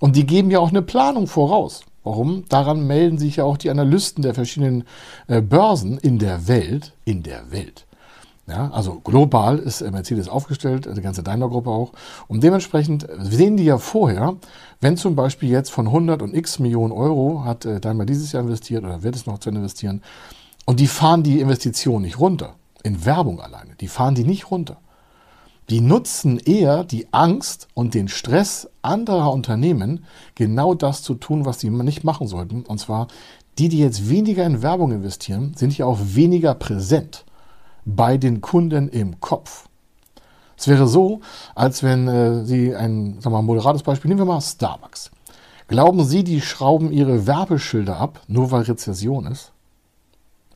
und 0.00 0.16
die 0.16 0.24
geben 0.24 0.50
ja 0.50 0.60
auch 0.60 0.70
eine 0.70 0.80
Planung 0.80 1.26
voraus. 1.26 1.82
Warum? 2.06 2.44
Daran 2.48 2.86
melden 2.86 3.18
sich 3.18 3.36
ja 3.36 3.44
auch 3.44 3.56
die 3.56 3.68
Analysten 3.68 4.22
der 4.22 4.32
verschiedenen 4.32 4.84
äh, 5.26 5.42
Börsen 5.42 5.98
in 5.98 6.20
der 6.20 6.46
Welt, 6.46 6.92
in 7.04 7.24
der 7.24 7.50
Welt. 7.50 7.84
Ja, 8.46 8.70
also 8.70 9.00
global 9.00 9.58
ist 9.58 9.82
Mercedes 9.90 10.28
aufgestellt, 10.28 10.88
die 10.96 11.00
ganze 11.00 11.24
Daimler-Gruppe 11.24 11.68
auch. 11.68 11.90
Und 12.28 12.44
dementsprechend 12.44 13.08
sehen 13.18 13.56
die 13.56 13.64
ja 13.64 13.78
vorher, 13.78 14.36
wenn 14.80 14.96
zum 14.96 15.16
Beispiel 15.16 15.50
jetzt 15.50 15.70
von 15.70 15.88
100 15.88 16.22
und 16.22 16.32
x 16.32 16.60
Millionen 16.60 16.92
Euro 16.92 17.42
hat 17.44 17.64
äh, 17.64 17.80
Daimler 17.80 18.06
dieses 18.06 18.30
Jahr 18.30 18.44
investiert 18.44 18.84
oder 18.84 19.02
wird 19.02 19.16
es 19.16 19.26
noch 19.26 19.40
zu 19.40 19.50
investieren, 19.50 20.00
und 20.64 20.78
die 20.78 20.86
fahren 20.86 21.24
die 21.24 21.40
Investition 21.40 22.02
nicht 22.02 22.20
runter, 22.20 22.54
in 22.84 23.04
Werbung 23.04 23.40
alleine, 23.40 23.74
die 23.80 23.88
fahren 23.88 24.14
die 24.14 24.24
nicht 24.24 24.52
runter. 24.52 24.76
Die 25.68 25.80
nutzen 25.80 26.38
eher 26.38 26.84
die 26.84 27.12
Angst 27.12 27.66
und 27.74 27.94
den 27.94 28.08
Stress 28.08 28.68
anderer 28.82 29.32
Unternehmen, 29.32 30.04
genau 30.36 30.74
das 30.74 31.02
zu 31.02 31.14
tun, 31.14 31.44
was 31.44 31.58
sie 31.58 31.70
nicht 31.70 32.04
machen 32.04 32.28
sollten. 32.28 32.62
Und 32.62 32.78
zwar 32.78 33.08
die, 33.58 33.68
die 33.68 33.78
jetzt 33.78 34.08
weniger 34.08 34.44
in 34.44 34.62
Werbung 34.62 34.92
investieren, 34.92 35.54
sind 35.56 35.76
ja 35.76 35.86
auch 35.86 35.98
weniger 36.00 36.54
präsent 36.54 37.24
bei 37.84 38.16
den 38.18 38.40
Kunden 38.40 38.88
im 38.88 39.20
Kopf. 39.20 39.68
Es 40.58 40.68
wäre 40.68 40.86
so, 40.86 41.20
als 41.54 41.82
wenn 41.82 42.08
äh, 42.08 42.44
Sie 42.44 42.74
ein 42.74 43.20
sagen 43.20 43.24
wir 43.24 43.30
mal, 43.30 43.42
moderates 43.42 43.82
Beispiel, 43.82 44.08
nehmen 44.08 44.20
wir 44.20 44.26
mal 44.26 44.40
Starbucks. 44.40 45.10
Glauben 45.68 46.04
Sie, 46.04 46.22
die 46.22 46.40
schrauben 46.40 46.92
ihre 46.92 47.26
Werbeschilder 47.26 47.96
ab, 47.98 48.20
nur 48.28 48.50
weil 48.50 48.62
Rezession 48.62 49.26
ist? 49.26 49.52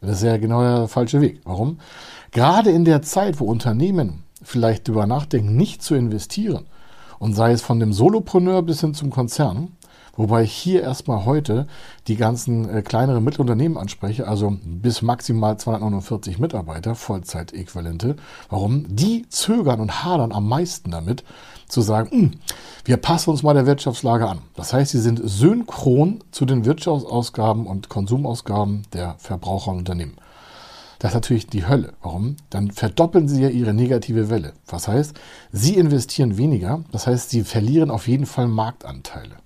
Das 0.00 0.18
ist 0.18 0.22
ja 0.22 0.38
genau 0.38 0.62
der 0.62 0.88
falsche 0.88 1.20
Weg. 1.20 1.40
Warum? 1.44 1.78
Gerade 2.30 2.70
in 2.70 2.84
der 2.84 3.02
Zeit, 3.02 3.40
wo 3.40 3.44
Unternehmen 3.44 4.22
vielleicht 4.42 4.88
darüber 4.88 5.06
nachdenken, 5.06 5.56
nicht 5.56 5.82
zu 5.82 5.94
investieren, 5.94 6.66
und 7.18 7.34
sei 7.34 7.52
es 7.52 7.60
von 7.60 7.78
dem 7.80 7.92
Solopreneur 7.92 8.62
bis 8.62 8.80
hin 8.80 8.94
zum 8.94 9.10
Konzern, 9.10 9.76
Wobei 10.20 10.42
ich 10.42 10.52
hier 10.52 10.82
erstmal 10.82 11.24
heute 11.24 11.66
die 12.06 12.16
ganzen 12.16 12.68
äh, 12.68 12.82
kleineren 12.82 13.24
Mittelunternehmen 13.24 13.78
anspreche, 13.78 14.28
also 14.28 14.58
bis 14.62 15.00
maximal 15.00 15.56
249 15.56 16.38
Mitarbeiter, 16.38 16.94
Vollzeitäquivalente. 16.94 18.16
Warum? 18.50 18.84
Die 18.88 19.26
zögern 19.30 19.80
und 19.80 20.04
hadern 20.04 20.32
am 20.32 20.46
meisten 20.46 20.90
damit, 20.90 21.24
zu 21.68 21.80
sagen, 21.80 22.10
hm, 22.10 22.30
wir 22.84 22.96
passen 22.98 23.30
uns 23.30 23.42
mal 23.42 23.54
der 23.54 23.64
Wirtschaftslage 23.64 24.28
an. 24.28 24.40
Das 24.56 24.74
heißt, 24.74 24.90
sie 24.90 25.00
sind 25.00 25.20
synchron 25.24 26.22
zu 26.32 26.44
den 26.44 26.66
Wirtschaftsausgaben 26.66 27.66
und 27.66 27.88
Konsumausgaben 27.88 28.82
der 28.92 29.14
Verbraucher 29.18 29.70
und 29.70 29.78
Unternehmen. 29.78 30.16
Das 31.00 31.12
ist 31.12 31.14
natürlich 31.14 31.46
die 31.46 31.66
Hölle. 31.66 31.94
Warum? 32.02 32.36
Dann 32.50 32.70
verdoppeln 32.70 33.26
sie 33.26 33.42
ja 33.42 33.48
ihre 33.48 33.72
negative 33.72 34.28
Welle. 34.28 34.52
Was 34.66 34.86
heißt, 34.86 35.18
sie 35.50 35.74
investieren 35.76 36.36
weniger. 36.36 36.84
Das 36.92 37.06
heißt, 37.06 37.30
sie 37.30 37.42
verlieren 37.42 37.90
auf 37.90 38.06
jeden 38.06 38.26
Fall 38.26 38.48
Marktanteile. 38.48 39.36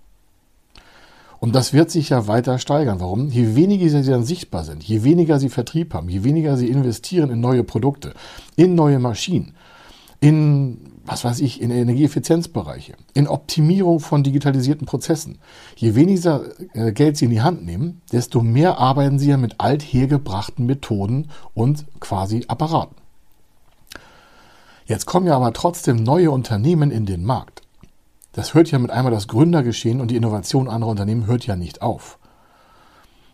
Und 1.38 1.54
das 1.54 1.72
wird 1.72 1.92
sich 1.92 2.08
ja 2.08 2.26
weiter 2.26 2.58
steigern. 2.58 2.98
Warum? 2.98 3.28
Je 3.28 3.54
weniger 3.54 3.88
sie 3.88 4.10
dann 4.10 4.24
sichtbar 4.24 4.64
sind, 4.64 4.82
je 4.82 5.04
weniger 5.04 5.38
sie 5.38 5.48
Vertrieb 5.48 5.94
haben, 5.94 6.08
je 6.08 6.24
weniger 6.24 6.56
sie 6.56 6.68
investieren 6.68 7.30
in 7.30 7.40
neue 7.40 7.62
Produkte, 7.62 8.14
in 8.56 8.74
neue 8.74 8.98
Maschinen, 8.98 9.54
in, 10.20 10.78
was 11.06 11.24
weiß 11.24 11.40
ich, 11.40 11.60
in 11.60 11.70
Energieeffizienzbereiche, 11.70 12.94
in 13.12 13.28
Optimierung 13.28 14.00
von 14.00 14.22
digitalisierten 14.22 14.86
Prozessen. 14.86 15.38
Je 15.76 15.94
weniger 15.94 16.44
äh, 16.72 16.92
Geld 16.92 17.16
sie 17.16 17.26
in 17.26 17.30
die 17.30 17.42
Hand 17.42 17.64
nehmen, 17.64 18.00
desto 18.10 18.40
mehr 18.40 18.78
arbeiten 18.78 19.18
sie 19.18 19.28
ja 19.28 19.36
mit 19.36 19.60
althergebrachten 19.60 20.64
Methoden 20.64 21.28
und 21.52 21.84
quasi 22.00 22.44
Apparaten. 22.48 22.96
Jetzt 24.86 25.06
kommen 25.06 25.26
ja 25.26 25.36
aber 25.36 25.52
trotzdem 25.52 25.96
neue 25.96 26.30
Unternehmen 26.30 26.90
in 26.90 27.06
den 27.06 27.24
Markt. 27.24 27.62
Das 28.32 28.54
hört 28.54 28.70
ja 28.70 28.78
mit 28.78 28.90
einmal 28.90 29.12
das 29.12 29.28
Gründergeschehen 29.28 30.00
und 30.00 30.10
die 30.10 30.16
Innovation 30.16 30.68
anderer 30.68 30.90
Unternehmen 30.90 31.26
hört 31.26 31.46
ja 31.46 31.56
nicht 31.56 31.82
auf. 31.82 32.18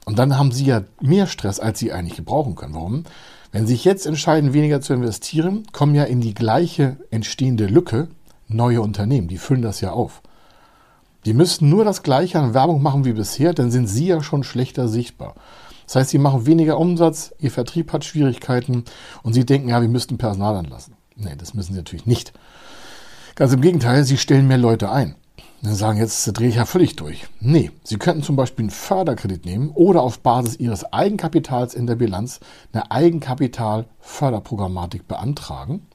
Und 0.04 0.18
dann 0.18 0.36
haben 0.38 0.50
sie 0.50 0.64
ja 0.64 0.82
mehr 1.00 1.26
Stress, 1.26 1.60
als 1.60 1.78
sie 1.78 1.92
eigentlich 1.92 2.16
gebrauchen 2.16 2.54
können. 2.56 2.74
Warum? 2.74 3.04
Wenn 3.52 3.66
sie 3.66 3.74
sich 3.74 3.84
jetzt 3.84 4.06
entscheiden, 4.06 4.52
weniger 4.52 4.80
zu 4.80 4.92
investieren, 4.92 5.64
kommen 5.72 5.94
ja 5.94 6.04
in 6.04 6.20
die 6.20 6.34
gleiche 6.34 6.96
entstehende 7.10 7.66
Lücke 7.66 8.08
neue 8.46 8.80
Unternehmen. 8.80 9.28
Die 9.28 9.38
füllen 9.38 9.62
das 9.62 9.80
ja 9.80 9.92
auf. 9.92 10.22
Die 11.24 11.34
müssten 11.34 11.68
nur 11.68 11.84
das 11.84 12.02
gleiche 12.02 12.38
an 12.38 12.54
Werbung 12.54 12.82
machen 12.82 13.04
wie 13.04 13.12
bisher, 13.12 13.52
dann 13.52 13.70
sind 13.70 13.88
sie 13.88 14.06
ja 14.06 14.22
schon 14.22 14.44
schlechter 14.44 14.88
sichtbar. 14.88 15.34
Das 15.84 15.96
heißt, 15.96 16.10
sie 16.10 16.18
machen 16.18 16.46
weniger 16.46 16.78
Umsatz, 16.78 17.34
ihr 17.40 17.50
Vertrieb 17.50 17.92
hat 17.92 18.04
Schwierigkeiten 18.04 18.84
und 19.22 19.32
sie 19.32 19.44
denken, 19.44 19.68
ja, 19.68 19.82
wir 19.82 19.88
müssten 19.88 20.18
Personal 20.18 20.56
anlassen. 20.56 20.94
Nee, 21.16 21.34
das 21.36 21.52
müssen 21.52 21.72
sie 21.72 21.78
natürlich 21.78 22.06
nicht. 22.06 22.32
Ganz 23.34 23.52
im 23.52 23.60
Gegenteil, 23.60 24.04
sie 24.04 24.16
stellen 24.16 24.46
mehr 24.46 24.58
Leute 24.58 24.90
ein. 24.90 25.16
Dann 25.62 25.74
sagen, 25.74 25.98
jetzt 25.98 26.24
drehe 26.32 26.48
ich 26.48 26.54
ja 26.54 26.64
völlig 26.64 26.96
durch. 26.96 27.26
Nee, 27.38 27.70
Sie 27.84 27.98
könnten 27.98 28.22
zum 28.22 28.34
Beispiel 28.34 28.62
einen 28.64 28.70
Förderkredit 28.70 29.44
nehmen 29.44 29.68
oder 29.74 30.00
auf 30.02 30.20
Basis 30.20 30.56
Ihres 30.56 30.90
Eigenkapitals 30.90 31.74
in 31.74 31.86
der 31.86 31.96
Bilanz 31.96 32.40
eine 32.72 32.90
Eigenkapitalförderprogrammatik 32.90 35.06
beantragen. 35.06 35.86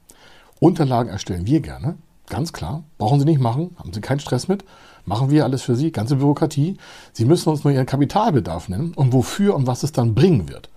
Unterlagen 0.60 1.10
erstellen 1.10 1.48
wir 1.48 1.58
gerne, 1.60 1.96
ganz 2.28 2.52
klar. 2.52 2.84
Brauchen 2.96 3.18
Sie 3.18 3.26
nicht 3.26 3.40
machen, 3.40 3.74
haben 3.76 3.92
Sie 3.92 4.00
keinen 4.00 4.20
Stress 4.20 4.46
mit. 4.46 4.64
Machen 5.04 5.30
wir 5.30 5.42
alles 5.44 5.62
für 5.62 5.74
Sie, 5.74 5.90
ganze 5.90 6.14
Bürokratie. 6.16 6.76
Sie 7.12 7.24
müssen 7.24 7.48
uns 7.48 7.64
nur 7.64 7.72
Ihren 7.72 7.86
Kapitalbedarf 7.86 8.68
nennen 8.68 8.92
und 8.94 9.12
wofür 9.12 9.56
und 9.56 9.66
was 9.66 9.82
es 9.82 9.90
dann 9.90 10.14
bringen 10.14 10.48
wird. 10.48 10.70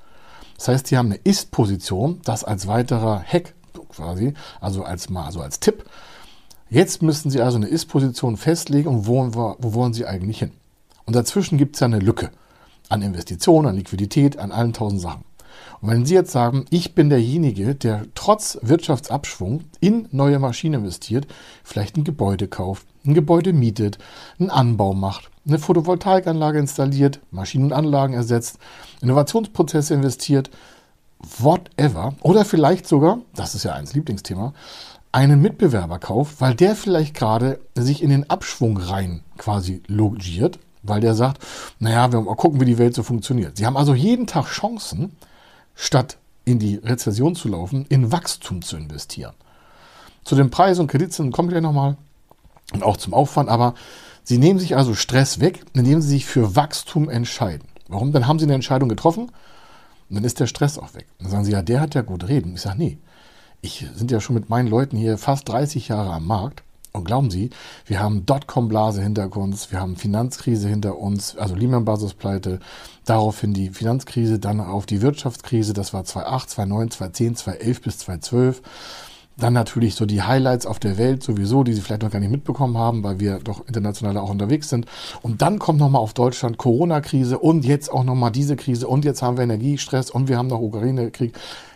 Das 0.57 0.67
heißt, 0.67 0.87
Sie 0.87 0.97
haben 0.97 1.05
eine 1.07 1.19
Ist-Position, 1.23 2.21
das 2.25 2.43
als 2.43 2.65
weiterer 2.65 3.23
Hack 3.23 3.53
quasi, 3.89 4.33
also 4.61 4.83
als 4.83 5.07
also 5.15 5.41
als 5.41 5.59
Tipp 5.59 5.83
Jetzt 6.69 7.01
müssen 7.01 7.31
Sie 7.31 7.41
also 7.41 7.57
eine 7.57 7.67
Ist-Position 7.67 8.37
festlegen 8.37 8.89
und 8.89 9.07
wo, 9.07 9.31
wo 9.33 9.73
wollen 9.73 9.93
Sie 9.93 10.05
eigentlich 10.05 10.39
hin? 10.39 10.51
Und 11.05 11.15
dazwischen 11.15 11.57
gibt 11.57 11.75
es 11.75 11.79
ja 11.79 11.85
eine 11.85 11.99
Lücke 11.99 12.29
an 12.89 13.01
Investitionen, 13.01 13.67
an 13.67 13.75
Liquidität, 13.75 14.37
an 14.37 14.51
allen 14.51 14.73
tausend 14.73 15.01
Sachen. 15.01 15.23
Und 15.81 15.89
wenn 15.89 16.05
Sie 16.05 16.13
jetzt 16.13 16.31
sagen, 16.31 16.65
ich 16.69 16.93
bin 16.93 17.09
derjenige, 17.09 17.73
der 17.73 18.05
trotz 18.13 18.59
Wirtschaftsabschwung 18.61 19.61
in 19.79 20.07
neue 20.11 20.37
Maschinen 20.37 20.81
investiert, 20.81 21.25
vielleicht 21.63 21.97
ein 21.97 22.03
Gebäude 22.03 22.47
kauft, 22.47 22.85
ein 23.03 23.15
Gebäude 23.15 23.51
mietet, 23.51 23.97
einen 24.39 24.51
Anbau 24.51 24.93
macht, 24.93 25.31
eine 25.47 25.57
Photovoltaikanlage 25.57 26.59
installiert, 26.59 27.19
Maschinen 27.31 27.65
und 27.65 27.73
Anlagen 27.73 28.13
ersetzt, 28.13 28.59
Innovationsprozesse 29.01 29.95
investiert, 29.95 30.51
whatever, 31.19 32.13
oder 32.21 32.45
vielleicht 32.45 32.87
sogar, 32.87 33.19
das 33.35 33.55
ist 33.55 33.63
ja 33.63 33.73
eins 33.73 33.93
Lieblingsthema, 33.93 34.53
einen 35.11 35.41
Mitbewerber 35.41 35.99
kauft, 35.99 36.39
weil 36.39 36.55
der 36.55 36.75
vielleicht 36.75 37.15
gerade 37.15 37.59
sich 37.75 38.03
in 38.03 38.09
den 38.09 38.29
Abschwung 38.29 38.77
rein 38.77 39.21
quasi 39.37 39.81
logiert, 39.87 40.59
weil 40.83 41.01
der 41.01 41.15
sagt, 41.15 41.45
naja, 41.79 42.11
wir 42.11 42.21
mal 42.21 42.35
gucken, 42.35 42.61
wie 42.61 42.65
die 42.65 42.77
Welt 42.77 42.95
so 42.95 43.03
funktioniert. 43.03 43.57
Sie 43.57 43.65
haben 43.65 43.77
also 43.77 43.93
jeden 43.93 44.27
Tag 44.27 44.45
Chancen, 44.45 45.15
statt 45.75 46.17
in 46.45 46.59
die 46.59 46.75
Rezession 46.75 47.35
zu 47.35 47.47
laufen, 47.49 47.85
in 47.89 48.11
Wachstum 48.11 48.61
zu 48.61 48.77
investieren. 48.77 49.33
Zu 50.23 50.35
den 50.35 50.51
Preisen 50.51 50.81
und 50.81 50.87
Kreditzinsen 50.87 51.31
kommen 51.31 51.49
wir 51.49 51.53
gleich 51.53 51.63
nochmal 51.63 51.97
und 52.73 52.83
auch 52.83 52.97
zum 52.97 53.13
Aufwand, 53.13 53.49
aber 53.49 53.73
Sie 54.23 54.37
nehmen 54.37 54.59
sich 54.59 54.77
also 54.77 54.93
Stress 54.93 55.39
weg, 55.39 55.65
indem 55.73 56.01
Sie 56.01 56.09
sich 56.09 56.25
für 56.27 56.55
Wachstum 56.55 57.09
entscheiden. 57.09 57.67
Warum? 57.87 58.11
Dann 58.11 58.27
haben 58.27 58.37
Sie 58.37 58.45
eine 58.45 58.53
Entscheidung 58.53 58.87
getroffen 58.87 59.31
und 60.09 60.15
dann 60.15 60.23
ist 60.23 60.39
der 60.39 60.47
Stress 60.47 60.77
auch 60.77 60.93
weg. 60.93 61.07
Dann 61.19 61.29
sagen 61.29 61.45
Sie, 61.45 61.51
ja, 61.51 61.61
der 61.61 61.81
hat 61.81 61.95
ja 61.95 62.01
gut 62.01 62.27
reden. 62.27 62.55
Ich 62.55 62.61
sage, 62.61 62.77
nee, 62.79 62.97
ich 63.61 63.85
sind 63.93 64.11
ja 64.11 64.19
schon 64.19 64.35
mit 64.35 64.49
meinen 64.49 64.67
Leuten 64.67 64.97
hier 64.97 65.17
fast 65.17 65.47
30 65.49 65.87
Jahre 65.89 66.13
am 66.13 66.25
Markt. 66.25 66.63
Und 66.91 67.03
glauben 67.03 67.29
Sie, 67.29 67.51
wir 67.85 67.99
haben 67.99 68.25
Dotcom-Blase 68.25 69.03
hinter 69.03 69.35
uns, 69.37 69.71
wir 69.71 69.79
haben 69.79 69.95
Finanzkrise 69.95 70.67
hinter 70.67 70.97
uns, 70.97 71.37
also 71.37 71.53
Lehman-Basis-Pleite, 71.53 72.59
daraufhin 73.05 73.53
die 73.53 73.69
Finanzkrise, 73.69 74.39
dann 74.39 74.59
auf 74.59 74.87
die 74.87 75.03
Wirtschaftskrise, 75.03 75.73
das 75.73 75.93
war 75.93 76.03
2008, 76.03 76.49
2009, 76.49 76.91
2010, 76.91 77.35
2011 77.35 77.81
bis 77.81 77.97
2012. 77.99 78.61
Dann 79.39 79.53
natürlich 79.53 79.95
so 79.95 80.05
die 80.05 80.21
Highlights 80.21 80.65
auf 80.65 80.79
der 80.79 80.97
Welt 80.97 81.23
sowieso, 81.23 81.63
die 81.63 81.73
Sie 81.73 81.81
vielleicht 81.81 82.01
noch 82.01 82.11
gar 82.11 82.19
nicht 82.19 82.31
mitbekommen 82.31 82.77
haben, 82.77 83.03
weil 83.03 83.19
wir 83.19 83.39
doch 83.39 83.65
international 83.67 84.17
auch 84.17 84.29
unterwegs 84.29 84.69
sind. 84.69 84.85
Und 85.21 85.41
dann 85.41 85.59
kommt 85.59 85.79
nochmal 85.79 86.01
auf 86.01 86.13
Deutschland 86.13 86.57
Corona-Krise 86.57 87.39
und 87.39 87.63
jetzt 87.63 87.91
auch 87.91 88.03
nochmal 88.03 88.31
diese 88.31 88.55
Krise 88.55 88.87
und 88.87 89.05
jetzt 89.05 89.21
haben 89.21 89.37
wir 89.37 89.43
Energiestress 89.43 90.11
und 90.11 90.27
wir 90.27 90.37
haben 90.37 90.47
noch 90.47 90.59
Ukraine-Krieg. 90.59 91.33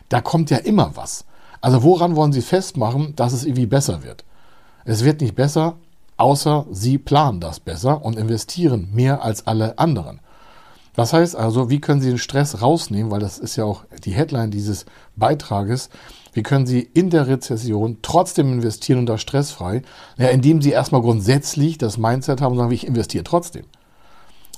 Da 0.10 0.22
kommt 0.22 0.50
ja 0.50 0.58
immer 0.58 0.92
was. 0.96 1.26
Also 1.62 1.84
woran 1.84 2.18
wollen 2.18 2.34
Sie 2.34 2.42
festmachen, 2.42 3.16
dass 3.16 3.32
es 3.32 3.46
irgendwie 3.46 3.66
besser 3.66 4.04
wird? 4.04 4.26
Es 4.84 5.06
wird 5.06 5.22
nicht 5.22 5.36
besser, 5.36 5.78
außer 6.18 6.66
Sie 6.72 6.98
planen 6.98 7.40
das 7.40 7.62
besser 7.62 8.04
und 8.04 8.18
investieren 8.18 8.90
mehr 8.92 9.24
als 9.24 9.48
alle 9.48 9.80
anderen. 9.80 10.20
Das 10.96 11.14
heißt 11.14 11.36
also, 11.36 11.70
wie 11.70 11.80
können 11.80 12.02
Sie 12.02 12.10
den 12.10 12.18
Stress 12.18 12.62
rausnehmen, 12.62 13.12
weil 13.12 13.22
das 13.22 13.40
ist 13.40 13.56
ja 13.56 13.64
auch 13.64 13.86
die 14.04 14.12
Headline 14.12 14.52
dieses 14.52 14.86
Beitrages, 15.16 15.90
wie 16.34 16.44
können 16.44 16.66
Sie 16.66 16.82
in 16.82 17.10
der 17.10 17.28
Rezession 17.28 17.98
trotzdem 18.02 18.52
investieren 18.54 19.00
und 19.00 19.06
da 19.06 19.18
stressfrei? 19.18 19.84
Ja, 20.18 20.28
indem 20.28 20.62
Sie 20.62 20.72
erstmal 20.72 21.02
grundsätzlich 21.02 21.78
das 21.78 21.98
Mindset 21.98 22.42
haben 22.42 22.54
und 22.54 22.58
sagen, 22.58 22.72
ich 22.72 22.88
investiere 22.88 23.24
trotzdem 23.24 23.66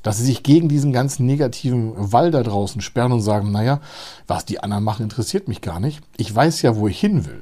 dass 0.06 0.20
sie 0.20 0.26
sich 0.26 0.44
gegen 0.44 0.70
diesen 0.70 0.94
ganzen 0.94 1.26
negativen 1.26 1.94
Wall 1.96 2.30
da 2.30 2.44
draußen 2.44 2.80
sperren 2.82 3.12
und 3.12 3.22
sagen, 3.22 3.52
naja, 3.52 3.82
was 4.28 4.46
die 4.46 4.60
anderen 4.60 4.84
machen, 4.84 5.02
interessiert 5.02 5.48
mich 5.48 5.62
gar 5.62 5.80
nicht. 5.80 6.00
Ich 6.16 6.34
weiß 6.34 6.62
ja, 6.62 6.76
wo 6.76 6.88
ich 6.88 7.00
hin 7.00 7.26
will. 7.26 7.42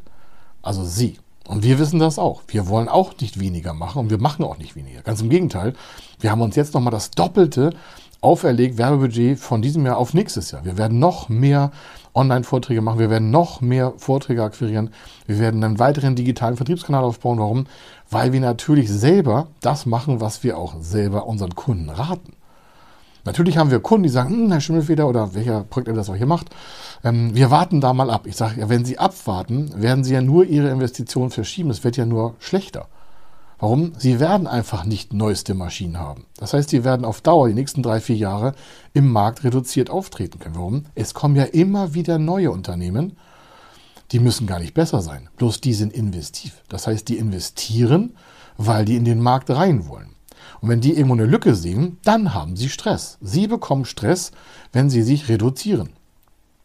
Also 0.62 0.86
sie. 0.86 1.18
Und 1.46 1.63
wir 1.63 1.78
wissen 1.78 2.00
das 2.00 2.18
auch. 2.18 2.42
Wir 2.48 2.70
wollen 2.70 2.88
auch 2.88 3.20
nicht 3.20 3.38
weniger 3.38 3.74
machen 3.74 4.00
und 4.00 4.10
wir 4.10 4.18
machen 4.18 4.46
auch 4.46 4.58
nicht 4.58 4.78
weniger. 4.78 5.02
Ganz 5.02 5.20
im 5.20 5.28
Gegenteil. 5.28 5.74
Wir 6.22 6.32
haben 6.32 6.40
uns 6.40 6.56
jetzt 6.56 6.74
nochmal 6.74 6.92
das 6.92 7.12
Doppelte 7.12 7.75
auferlegt, 8.24 8.77
Werbebudget 8.77 9.39
von 9.39 9.62
diesem 9.62 9.86
Jahr 9.86 9.98
auf 9.98 10.13
nächstes 10.13 10.51
Jahr. 10.51 10.65
Wir 10.65 10.77
werden 10.77 11.00
noch 11.00 11.30
mehr 11.30 11.72
Online-Vorträge 12.15 12.82
machen, 12.82 13.00
wir 13.00 13.10
werden 13.10 13.32
noch 13.32 13.62
mehr 13.62 13.94
Vorträge 13.98 14.44
akquirieren, 14.44 14.92
wir 15.25 15.39
werden 15.39 15.63
einen 15.63 15.80
weiteren 15.80 16.15
digitalen 16.15 16.56
Vertriebskanal 16.56 17.03
aufbauen. 17.03 17.39
Warum? 17.39 17.65
Weil 18.10 18.32
wir 18.32 18.39
natürlich 18.39 18.89
selber 18.89 19.48
das 19.62 19.86
machen, 19.86 20.22
was 20.22 20.44
wir 20.44 20.58
auch 20.58 20.75
selber 20.80 21.25
unseren 21.25 21.56
Kunden 21.56 21.89
raten. 21.89 22.34
Natürlich 23.25 23.58
haben 23.58 23.72
wir 23.72 23.80
Kunden, 23.80 24.03
die 24.03 24.10
sagen, 24.10 24.30
hm, 24.32 24.51
Herr 24.51 24.62
Schimmelfeder 24.62 25.08
oder 25.08 25.34
welcher 25.34 25.63
Projekt 25.63 25.96
das 25.96 26.10
auch 26.10 26.15
hier 26.15 26.25
macht, 26.25 26.48
ähm, 27.03 27.34
wir 27.34 27.51
warten 27.51 27.80
da 27.80 27.94
mal 27.94 28.10
ab. 28.10 28.27
Ich 28.27 28.36
sage, 28.36 28.60
ja, 28.60 28.70
wenn 28.70 28.84
Sie 28.84 29.00
abwarten, 29.00 29.72
werden 29.82 30.03
Sie 30.03 30.13
ja 30.13 30.22
nur 30.22 30.46
Ihre 30.46 30.70
Investitionen 30.70 31.32
verschieben. 31.32 31.70
Es 31.70 31.84
wird 31.84 31.96
ja 31.96 32.06
nur 32.06 32.36
schlechter. 32.39 32.88
Warum? 33.63 33.93
Sie 33.98 34.20
werden 34.20 34.46
einfach 34.46 34.84
nicht 34.84 35.13
neueste 35.13 35.53
Maschinen 35.53 35.98
haben. 35.98 36.25
Das 36.36 36.51
heißt, 36.51 36.70
sie 36.70 36.84
werden 36.84 37.05
auf 37.05 37.22
Dauer 37.22 37.48
die 37.48 37.53
nächsten 37.53 37.82
drei, 37.82 38.01
vier 38.01 38.17
Jahre 38.17 38.55
im 38.93 39.10
Markt 39.10 39.46
reduziert 39.46 39.89
auftreten 39.89 40.38
können. 40.38 40.55
Warum? 40.55 40.84
Es 40.96 41.13
kommen 41.13 41.38
ja 41.38 41.46
immer 41.46 41.93
wieder 41.93 42.17
neue 42.20 42.51
Unternehmen, 42.51 43.15
die 44.12 44.20
müssen 44.20 44.48
gar 44.48 44.60
nicht 44.60 44.74
besser 44.74 45.01
sein. 45.01 45.29
Bloß 45.38 45.62
die 45.62 45.74
sind 45.74 45.93
investiv. 45.93 46.62
Das 46.67 46.88
heißt, 46.88 47.08
die 47.08 47.17
investieren, 47.17 48.17
weil 48.58 48.84
die 48.84 48.98
in 48.98 49.05
den 49.05 49.22
Markt 49.22 49.50
rein 49.50 49.88
wollen. 49.88 50.10
Und 50.60 50.67
wenn 50.67 50.82
die 50.82 50.91
irgendwo 50.91 51.13
eine 51.13 51.25
Lücke 51.25 51.55
sehen, 51.55 52.00
dann 52.03 52.34
haben 52.34 52.58
sie 52.58 52.67
Stress. 52.67 53.17
Sie 53.22 53.48
bekommen 53.48 53.86
Stress, 53.86 54.32
wenn 54.74 54.89
sie 54.89 55.03
sich 55.03 55.29
reduzieren. 55.29 55.91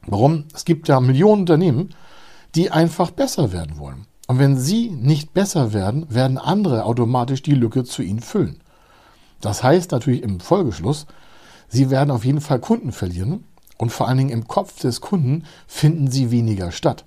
Warum? 0.05 0.47
Es 0.53 0.65
gibt 0.65 0.89
ja 0.89 0.99
Millionen 0.99 1.43
Unternehmen, 1.43 1.95
die 2.57 2.73
einfach 2.73 3.13
besser 3.13 3.53
werden 3.53 3.79
wollen. 3.79 4.09
Und 4.29 4.39
wenn 4.39 4.59
sie 4.59 4.91
nicht 4.91 5.33
besser 5.33 5.73
werden, 5.73 6.07
werden 6.15 6.37
andere 6.37 6.85
automatisch 6.85 7.43
die 7.43 7.55
Lücke 7.55 7.85
zu 7.85 8.03
ihnen 8.03 8.21
füllen. 8.21 8.61
Das 9.41 9.63
heißt 9.63 9.91
natürlich 9.91 10.23
im 10.23 10.39
Folgeschluss, 10.39 11.07
sie 11.69 11.89
werden 11.89 12.11
auf 12.11 12.27
jeden 12.27 12.43
Fall 12.43 12.59
Kunden 12.59 12.93
verlieren 12.93 13.45
und 13.79 13.91
vor 13.91 14.07
allen 14.07 14.19
Dingen 14.19 14.31
im 14.31 14.47
Kopf 14.47 14.81
des 14.81 15.01
Kunden 15.01 15.45
finden 15.67 16.11
sie 16.11 16.31
weniger 16.31 16.73
statt. 16.73 17.07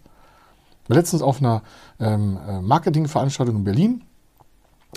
Letztens 0.87 1.21
auf 1.21 1.39
einer 1.39 1.61
ähm, 1.99 2.39
äh, 2.47 2.59
Marketingveranstaltung 2.59 3.57
in 3.57 3.63
Berlin, 3.65 4.03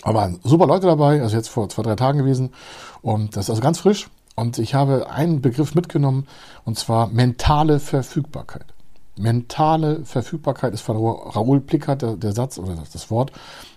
aber 0.02 0.32
super 0.42 0.66
Leute 0.66 0.86
dabei, 0.86 1.20
also 1.20 1.36
jetzt 1.36 1.48
vor 1.48 1.68
zwei, 1.68 1.82
drei 1.82 1.94
Tagen 1.94 2.18
gewesen 2.18 2.54
und 3.02 3.36
das 3.36 3.46
ist 3.46 3.50
also 3.50 3.62
ganz 3.62 3.80
frisch 3.80 4.08
und 4.34 4.58
ich 4.58 4.74
habe 4.74 5.10
einen 5.10 5.42
Begriff 5.42 5.74
mitgenommen 5.74 6.26
und 6.64 6.78
zwar 6.78 7.08
mentale 7.08 7.80
Verfügbarkeit. 7.80 8.73
Mentale 9.16 10.04
Verfügbarkeit 10.04 10.74
ist 10.74 10.80
von 10.80 10.96
Raoul 10.96 11.60
Plickert, 11.60 12.02
der, 12.02 12.16
der, 12.16 12.32
Satz 12.32 12.58
oder 12.58 12.74
das 12.74 13.10
Wort, 13.12 13.30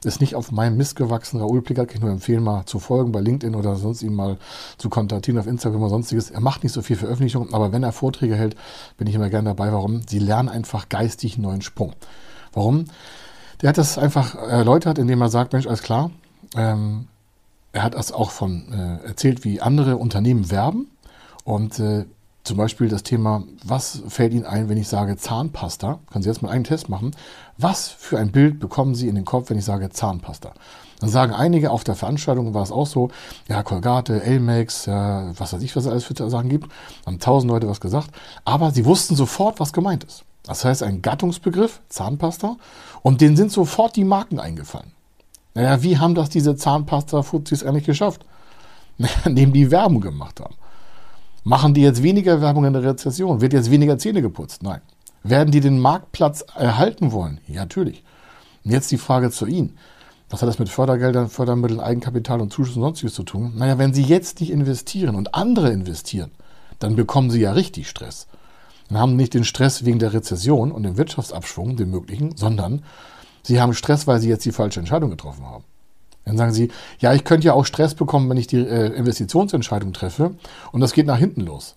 ist 0.04 0.20
nicht 0.20 0.34
auf 0.34 0.52
meinem 0.52 0.78
Mist 0.78 0.96
gewachsen. 0.96 1.40
Raoul 1.40 1.62
Plickert 1.62 1.90
kann 1.90 1.98
ich 1.98 2.02
nur 2.02 2.12
empfehlen, 2.12 2.44
mal 2.44 2.66
zu 2.66 2.80
folgen 2.80 3.12
bei 3.12 3.20
LinkedIn 3.20 3.54
oder 3.54 3.76
sonst 3.76 4.02
ihn 4.02 4.16
mal 4.16 4.38
zu 4.80 4.90
kontaktieren 4.90 5.40
auf 5.40 5.46
Instagram 5.46 5.82
oder 5.82 5.92
sonstiges. 5.92 6.32
Er 6.32 6.42
macht 6.42 6.64
nicht 6.64 6.74
so 6.74 6.82
viel 6.82 6.96
Veröffentlichungen, 6.96 7.54
aber 7.54 7.72
wenn 7.72 7.84
er 7.84 7.92
Vorträge 7.92 8.36
hält, 8.36 8.56
bin 8.98 9.08
ich 9.08 9.14
immer 9.14 9.30
gerne 9.30 9.50
dabei. 9.50 9.72
Warum? 9.72 10.02
Sie 10.08 10.20
lernen 10.20 10.50
einfach 10.50 10.90
geistig 10.90 11.36
einen 11.36 11.44
neuen 11.44 11.62
Sprung. 11.62 11.94
Warum? 12.54 12.86
Der 13.62 13.70
hat 13.70 13.78
das 13.78 14.00
einfach 14.00 14.34
erläutert, 14.34 14.98
indem 14.98 15.22
er 15.22 15.30
sagt, 15.30 15.54
Mensch, 15.54 15.68
alles 15.68 15.84
klar. 15.84 16.10
Ähm, 16.56 17.08
er 17.74 17.84
hat 17.84 17.94
das 17.94 18.12
auch 18.12 18.32
von 18.32 18.72
äh, 18.72 19.08
erzählt, 19.08 19.44
wie 19.44 19.62
andere 19.62 19.98
Unternehmen 19.98 20.50
werben. 20.50 20.88
Und 21.44 21.80
äh, 21.80 22.06
zum 22.48 22.58
Beispiel 22.58 22.88
das 22.88 23.04
Thema, 23.04 23.44
was 23.64 24.02
fällt 24.08 24.34
Ihnen 24.34 24.46
ein, 24.46 24.70
wenn 24.70 24.78
ich 24.78 24.88
sage 24.88 25.18
Zahnpasta? 25.18 26.00
Können 26.12 26.24
Sie 26.24 26.30
jetzt 26.30 26.42
mal 26.42 26.50
einen 26.50 26.64
Test 26.64 26.88
machen. 26.88 27.12
Was 27.58 27.90
für 27.90 28.18
ein 28.18 28.32
Bild 28.32 28.60
bekommen 28.60 28.96
Sie 28.96 29.08
in 29.08 29.16
den 29.16 29.26
Kopf, 29.26 29.50
wenn 29.50 29.58
ich 29.58 29.66
sage 29.66 29.90
Zahnpasta? 29.90 30.54
Dann 31.00 31.10
sagen 31.10 31.34
einige 31.34 31.72
auf 31.72 31.84
der 31.84 31.96
Veranstaltung, 31.96 32.54
war 32.54 32.64
es 32.64 32.72
auch 32.72 32.88
so, 32.88 33.10
ja, 33.48 33.62
Colgate, 33.64 34.24
Elmex, 34.24 34.86
ja, 34.86 35.32
was 35.38 35.54
weiß 35.54 35.62
ich, 35.62 35.76
was 35.76 35.86
es 35.86 35.92
alles 35.92 36.06
für 36.06 36.30
Sachen 36.30 36.50
gibt. 36.50 36.72
Haben 37.06 37.20
tausend 37.20 37.52
Leute 37.52 37.68
was 37.68 37.82
gesagt. 37.82 38.10
Aber 38.46 38.72
sie 38.72 38.86
wussten 38.86 39.16
sofort, 39.16 39.60
was 39.60 39.74
gemeint 39.74 40.06
ist. 40.06 40.24
Das 40.44 40.64
heißt, 40.64 40.82
ein 40.82 41.02
Gattungsbegriff, 41.02 41.82
Zahnpasta, 41.90 42.56
und 43.04 43.22
denen 43.22 43.36
sind 43.36 43.52
sofort 43.52 43.96
die 43.96 44.06
Marken 44.06 44.40
eingefallen. 44.40 44.92
Naja, 45.54 45.84
wie 45.84 45.98
haben 45.98 46.16
das 46.16 46.30
diese 46.30 46.56
Zahnpasta-Fuzis 46.56 47.64
eigentlich 47.64 47.86
geschafft? 47.86 48.26
Naja, 49.00 49.14
indem 49.26 49.54
die 49.54 49.70
Werbung 49.70 50.02
gemacht 50.02 50.40
haben. 50.40 50.56
Machen 51.48 51.74
die 51.74 51.80
jetzt 51.80 52.04
weniger 52.04 52.42
Werbung 52.42 52.66
in 52.66 52.74
der 52.74 52.84
Rezession? 52.84 53.40
Wird 53.40 53.54
jetzt 53.54 53.72
weniger 53.72 53.98
Zähne 53.98 54.22
geputzt? 54.22 54.64
Nein. 54.64 54.82
Werden 55.24 55.50
die 55.50 55.62
den 55.62 55.80
Marktplatz 55.80 56.44
erhalten 56.54 57.14
wollen? 57.14 57.40
Ja, 57.48 57.62
natürlich. 57.62 58.04
Und 58.66 58.72
jetzt 58.72 58.92
die 58.92 58.98
Frage 58.98 59.32
zu 59.32 59.46
Ihnen. 59.46 59.78
Was 60.30 60.42
hat 60.42 60.50
das 60.50 60.60
mit 60.60 60.68
Fördergeldern, 60.68 61.30
Fördermitteln, 61.30 61.80
Eigenkapital 61.80 62.42
und 62.42 62.52
Zuschuss 62.52 62.76
und 62.76 62.82
sonstiges 62.82 63.14
zu 63.14 63.24
tun? 63.24 63.54
Naja, 63.56 63.78
wenn 63.78 63.94
Sie 63.94 64.04
jetzt 64.04 64.42
nicht 64.42 64.52
investieren 64.52 65.16
und 65.16 65.36
andere 65.36 65.72
investieren, 65.72 66.32
dann 66.80 66.98
bekommen 66.98 67.30
Sie 67.30 67.40
ja 67.40 67.54
richtig 67.54 67.88
Stress. 67.88 68.28
Dann 68.90 68.98
haben 68.98 69.16
nicht 69.16 69.34
den 69.34 69.46
Stress 69.46 69.86
wegen 69.86 70.00
der 70.00 70.12
Rezession 70.12 70.70
und 70.70 70.84
dem 70.84 70.98
Wirtschaftsabschwung, 70.98 71.78
dem 71.78 71.92
möglichen, 71.92 72.36
sondern 72.36 72.84
Sie 73.44 73.62
haben 73.62 73.74
Stress, 73.74 74.06
weil 74.06 74.20
Sie 74.20 74.28
jetzt 74.28 74.44
die 74.44 74.52
falsche 74.52 74.82
Entscheidung 74.82 75.12
getroffen 75.12 75.46
haben. 75.46 75.64
Dann 76.28 76.38
sagen 76.38 76.54
sie, 76.54 76.70
ja, 77.00 77.14
ich 77.14 77.24
könnte 77.24 77.48
ja 77.48 77.54
auch 77.54 77.66
Stress 77.66 77.96
bekommen, 77.96 78.30
wenn 78.30 78.38
ich 78.38 78.48
die 78.48 78.58
äh, 78.58 78.88
Investitionsentscheidung 78.88 79.94
treffe 79.94 80.36
und 80.72 80.82
das 80.82 80.94
geht 80.94 81.06
nach 81.06 81.18
hinten 81.18 81.42
los. 81.42 81.74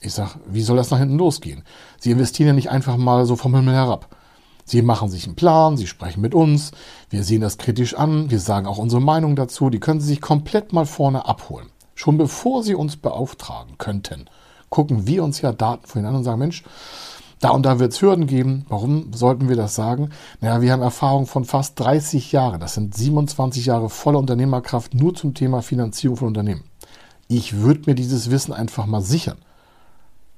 Ich 0.00 0.12
sage, 0.12 0.32
wie 0.46 0.62
soll 0.62 0.76
das 0.76 0.90
nach 0.90 0.98
hinten 0.98 1.16
losgehen? 1.16 1.62
Sie 1.98 2.10
investieren 2.10 2.48
ja 2.48 2.52
nicht 2.52 2.70
einfach 2.70 2.96
mal 2.96 3.24
so 3.24 3.34
vom 3.34 3.54
Himmel 3.54 3.74
herab. 3.74 4.14
Sie 4.64 4.82
machen 4.82 5.08
sich 5.08 5.24
einen 5.24 5.36
Plan, 5.36 5.78
sie 5.78 5.86
sprechen 5.86 6.20
mit 6.20 6.34
uns, 6.34 6.72
wir 7.08 7.24
sehen 7.24 7.40
das 7.40 7.56
kritisch 7.56 7.94
an, 7.94 8.30
wir 8.30 8.38
sagen 8.38 8.66
auch 8.66 8.76
unsere 8.76 9.00
Meinung 9.00 9.34
dazu, 9.34 9.70
die 9.70 9.80
können 9.80 10.00
Sie 10.00 10.08
sich 10.08 10.20
komplett 10.20 10.74
mal 10.74 10.84
vorne 10.84 11.24
abholen. 11.24 11.70
Schon 11.94 12.18
bevor 12.18 12.62
Sie 12.62 12.74
uns 12.74 12.96
beauftragen 12.96 13.78
könnten, 13.78 14.26
gucken 14.68 15.06
wir 15.06 15.24
uns 15.24 15.40
ja 15.40 15.52
Daten 15.52 15.86
von 15.86 16.00
Ihnen 16.00 16.08
an 16.08 16.16
und 16.16 16.24
sagen, 16.24 16.38
Mensch, 16.38 16.62
da 17.40 17.50
und 17.50 17.64
da 17.64 17.78
wird 17.78 17.92
es 17.92 18.02
Hürden 18.02 18.26
geben. 18.26 18.66
Warum 18.68 19.12
sollten 19.12 19.48
wir 19.48 19.56
das 19.56 19.74
sagen? 19.74 20.10
Naja, 20.40 20.60
wir 20.60 20.72
haben 20.72 20.82
Erfahrung 20.82 21.26
von 21.26 21.44
fast 21.44 21.78
30 21.78 22.32
Jahren. 22.32 22.60
Das 22.60 22.74
sind 22.74 22.94
27 22.94 23.66
Jahre 23.66 23.90
voller 23.90 24.18
Unternehmerkraft 24.18 24.94
nur 24.94 25.14
zum 25.14 25.34
Thema 25.34 25.62
Finanzierung 25.62 26.16
von 26.16 26.28
Unternehmen. 26.28 26.64
Ich 27.28 27.56
würde 27.58 27.82
mir 27.86 27.94
dieses 27.94 28.30
Wissen 28.30 28.52
einfach 28.52 28.86
mal 28.86 29.02
sichern. 29.02 29.38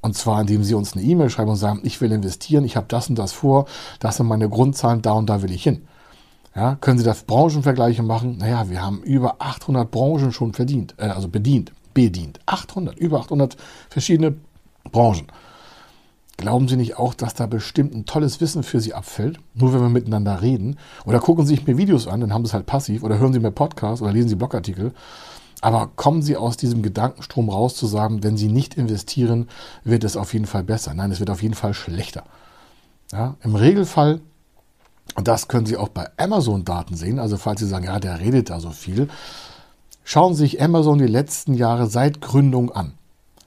Und 0.02 0.16
zwar, 0.16 0.40
indem 0.40 0.64
Sie 0.64 0.74
uns 0.74 0.94
eine 0.94 1.02
E-Mail 1.02 1.30
schreiben 1.30 1.50
und 1.50 1.56
sagen, 1.56 1.80
ich 1.82 2.00
will 2.00 2.10
investieren, 2.12 2.64
ich 2.64 2.76
habe 2.76 2.86
das 2.88 3.08
und 3.08 3.18
das 3.18 3.32
vor, 3.32 3.66
das 3.98 4.16
sind 4.16 4.26
meine 4.26 4.48
Grundzahlen, 4.48 5.02
da 5.02 5.12
und 5.12 5.28
da 5.28 5.42
will 5.42 5.52
ich 5.52 5.62
hin. 5.62 5.86
Ja, 6.54 6.74
können 6.76 6.98
Sie 6.98 7.04
da 7.04 7.14
Branchenvergleiche 7.26 8.02
machen? 8.02 8.38
Naja, 8.38 8.68
wir 8.70 8.82
haben 8.82 9.02
über 9.02 9.36
800 9.38 9.90
Branchen 9.90 10.32
schon 10.32 10.52
verdient, 10.52 10.94
äh, 10.98 11.04
also 11.04 11.28
bedient, 11.28 11.72
bedient. 11.94 12.40
800, 12.46 12.98
über 12.98 13.20
800 13.20 13.56
verschiedene 13.88 14.34
Branchen. 14.90 15.26
Glauben 16.40 16.68
Sie 16.68 16.76
nicht 16.76 16.96
auch, 16.98 17.12
dass 17.12 17.34
da 17.34 17.44
bestimmt 17.44 17.94
ein 17.94 18.06
tolles 18.06 18.40
Wissen 18.40 18.62
für 18.62 18.80
Sie 18.80 18.94
abfällt, 18.94 19.38
nur 19.52 19.74
wenn 19.74 19.82
wir 19.82 19.90
miteinander 19.90 20.40
reden? 20.40 20.78
Oder 21.04 21.20
gucken 21.20 21.44
Sie 21.44 21.54
sich 21.54 21.66
mir 21.66 21.76
Videos 21.76 22.08
an, 22.08 22.22
dann 22.22 22.32
haben 22.32 22.46
Sie 22.46 22.48
es 22.48 22.54
halt 22.54 22.64
passiv, 22.64 23.02
oder 23.02 23.18
hören 23.18 23.34
Sie 23.34 23.40
mir 23.40 23.50
Podcasts 23.50 24.00
oder 24.00 24.10
lesen 24.10 24.30
Sie 24.30 24.36
Blogartikel. 24.36 24.94
Aber 25.60 25.90
kommen 25.96 26.22
Sie 26.22 26.38
aus 26.38 26.56
diesem 26.56 26.82
Gedankenstrom 26.82 27.50
raus 27.50 27.74
zu 27.76 27.86
sagen, 27.86 28.22
wenn 28.22 28.38
Sie 28.38 28.48
nicht 28.48 28.72
investieren, 28.78 29.50
wird 29.84 30.02
es 30.02 30.16
auf 30.16 30.32
jeden 30.32 30.46
Fall 30.46 30.64
besser. 30.64 30.94
Nein, 30.94 31.12
es 31.12 31.20
wird 31.20 31.28
auf 31.28 31.42
jeden 31.42 31.52
Fall 31.52 31.74
schlechter. 31.74 32.24
Ja, 33.12 33.36
Im 33.42 33.54
Regelfall, 33.54 34.22
und 35.16 35.28
das 35.28 35.46
können 35.46 35.66
Sie 35.66 35.76
auch 35.76 35.90
bei 35.90 36.08
Amazon-Daten 36.16 36.96
sehen, 36.96 37.18
also 37.18 37.36
falls 37.36 37.60
Sie 37.60 37.68
sagen, 37.68 37.84
ja, 37.84 38.00
der 38.00 38.18
redet 38.18 38.48
da 38.48 38.60
so 38.60 38.70
viel, 38.70 39.10
schauen 40.04 40.32
Sie 40.32 40.44
sich 40.44 40.62
Amazon 40.62 40.96
die 40.96 41.06
letzten 41.06 41.52
Jahre 41.52 41.86
seit 41.86 42.22
Gründung 42.22 42.72
an 42.72 42.94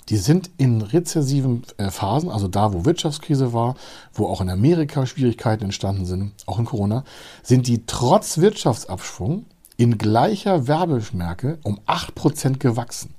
die 0.09 0.17
sind 0.17 0.49
in 0.57 0.81
rezessiven 0.81 1.63
äh, 1.77 1.89
Phasen, 1.89 2.29
also 2.29 2.47
da, 2.47 2.73
wo 2.73 2.85
Wirtschaftskrise 2.85 3.53
war, 3.53 3.75
wo 4.13 4.27
auch 4.27 4.41
in 4.41 4.49
Amerika 4.49 5.05
Schwierigkeiten 5.05 5.65
entstanden 5.65 6.05
sind, 6.05 6.33
auch 6.45 6.59
in 6.59 6.65
Corona, 6.65 7.03
sind 7.41 7.67
die 7.67 7.85
trotz 7.85 8.37
Wirtschaftsabschwung 8.37 9.45
in 9.77 9.97
gleicher 9.97 10.67
Werbeschmerke 10.67 11.59
um 11.63 11.79
8% 11.87 12.57
gewachsen. 12.59 13.13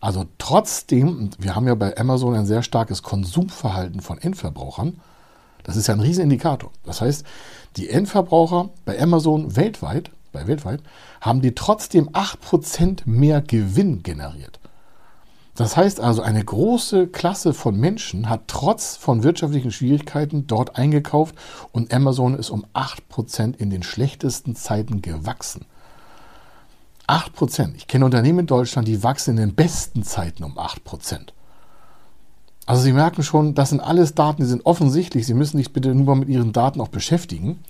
Also 0.00 0.26
trotzdem, 0.38 1.30
wir 1.38 1.56
haben 1.56 1.66
ja 1.66 1.74
bei 1.74 1.96
Amazon 1.96 2.34
ein 2.34 2.46
sehr 2.46 2.62
starkes 2.62 3.02
Konsumverhalten 3.02 4.00
von 4.00 4.18
Endverbrauchern, 4.18 5.00
das 5.62 5.76
ist 5.76 5.86
ja 5.86 5.94
ein 5.94 6.00
Riesenindikator. 6.00 6.70
Das 6.84 7.00
heißt, 7.00 7.24
die 7.76 7.88
Endverbraucher 7.88 8.68
bei 8.84 9.00
Amazon 9.00 9.56
weltweit, 9.56 10.10
bei 10.30 10.46
weltweit, 10.46 10.82
haben 11.22 11.40
die 11.40 11.54
trotzdem 11.54 12.10
8% 12.10 13.00
mehr 13.06 13.40
Gewinn 13.40 14.02
generiert. 14.02 14.60
Das 15.56 15.76
heißt 15.76 16.00
also, 16.00 16.22
eine 16.22 16.44
große 16.44 17.06
Klasse 17.06 17.54
von 17.54 17.78
Menschen 17.78 18.28
hat 18.28 18.48
trotz 18.48 18.96
von 18.96 19.22
wirtschaftlichen 19.22 19.70
Schwierigkeiten 19.70 20.48
dort 20.48 20.76
eingekauft 20.76 21.36
und 21.70 21.94
Amazon 21.94 22.34
ist 22.34 22.50
um 22.50 22.66
8% 22.74 23.56
in 23.56 23.70
den 23.70 23.84
schlechtesten 23.84 24.56
Zeiten 24.56 25.00
gewachsen. 25.00 25.66
8%. 27.06 27.74
Ich 27.76 27.86
kenne 27.86 28.04
Unternehmen 28.04 28.40
in 28.40 28.46
Deutschland, 28.46 28.88
die 28.88 29.02
wachsen 29.02 29.32
in 29.32 29.36
den 29.36 29.54
besten 29.54 30.02
Zeiten 30.02 30.42
um 30.42 30.58
8%. 30.58 31.28
Also 32.66 32.82
Sie 32.82 32.92
merken 32.92 33.22
schon, 33.22 33.54
das 33.54 33.68
sind 33.68 33.80
alles 33.80 34.14
Daten, 34.14 34.42
die 34.42 34.48
sind 34.48 34.64
offensichtlich. 34.64 35.26
Sie 35.26 35.34
müssen 35.34 35.58
sich 35.58 35.72
bitte 35.72 35.94
nur 35.94 36.06
mal 36.06 36.14
mit 36.16 36.30
Ihren 36.30 36.52
Daten 36.52 36.80
auch 36.80 36.88
beschäftigen. 36.88 37.60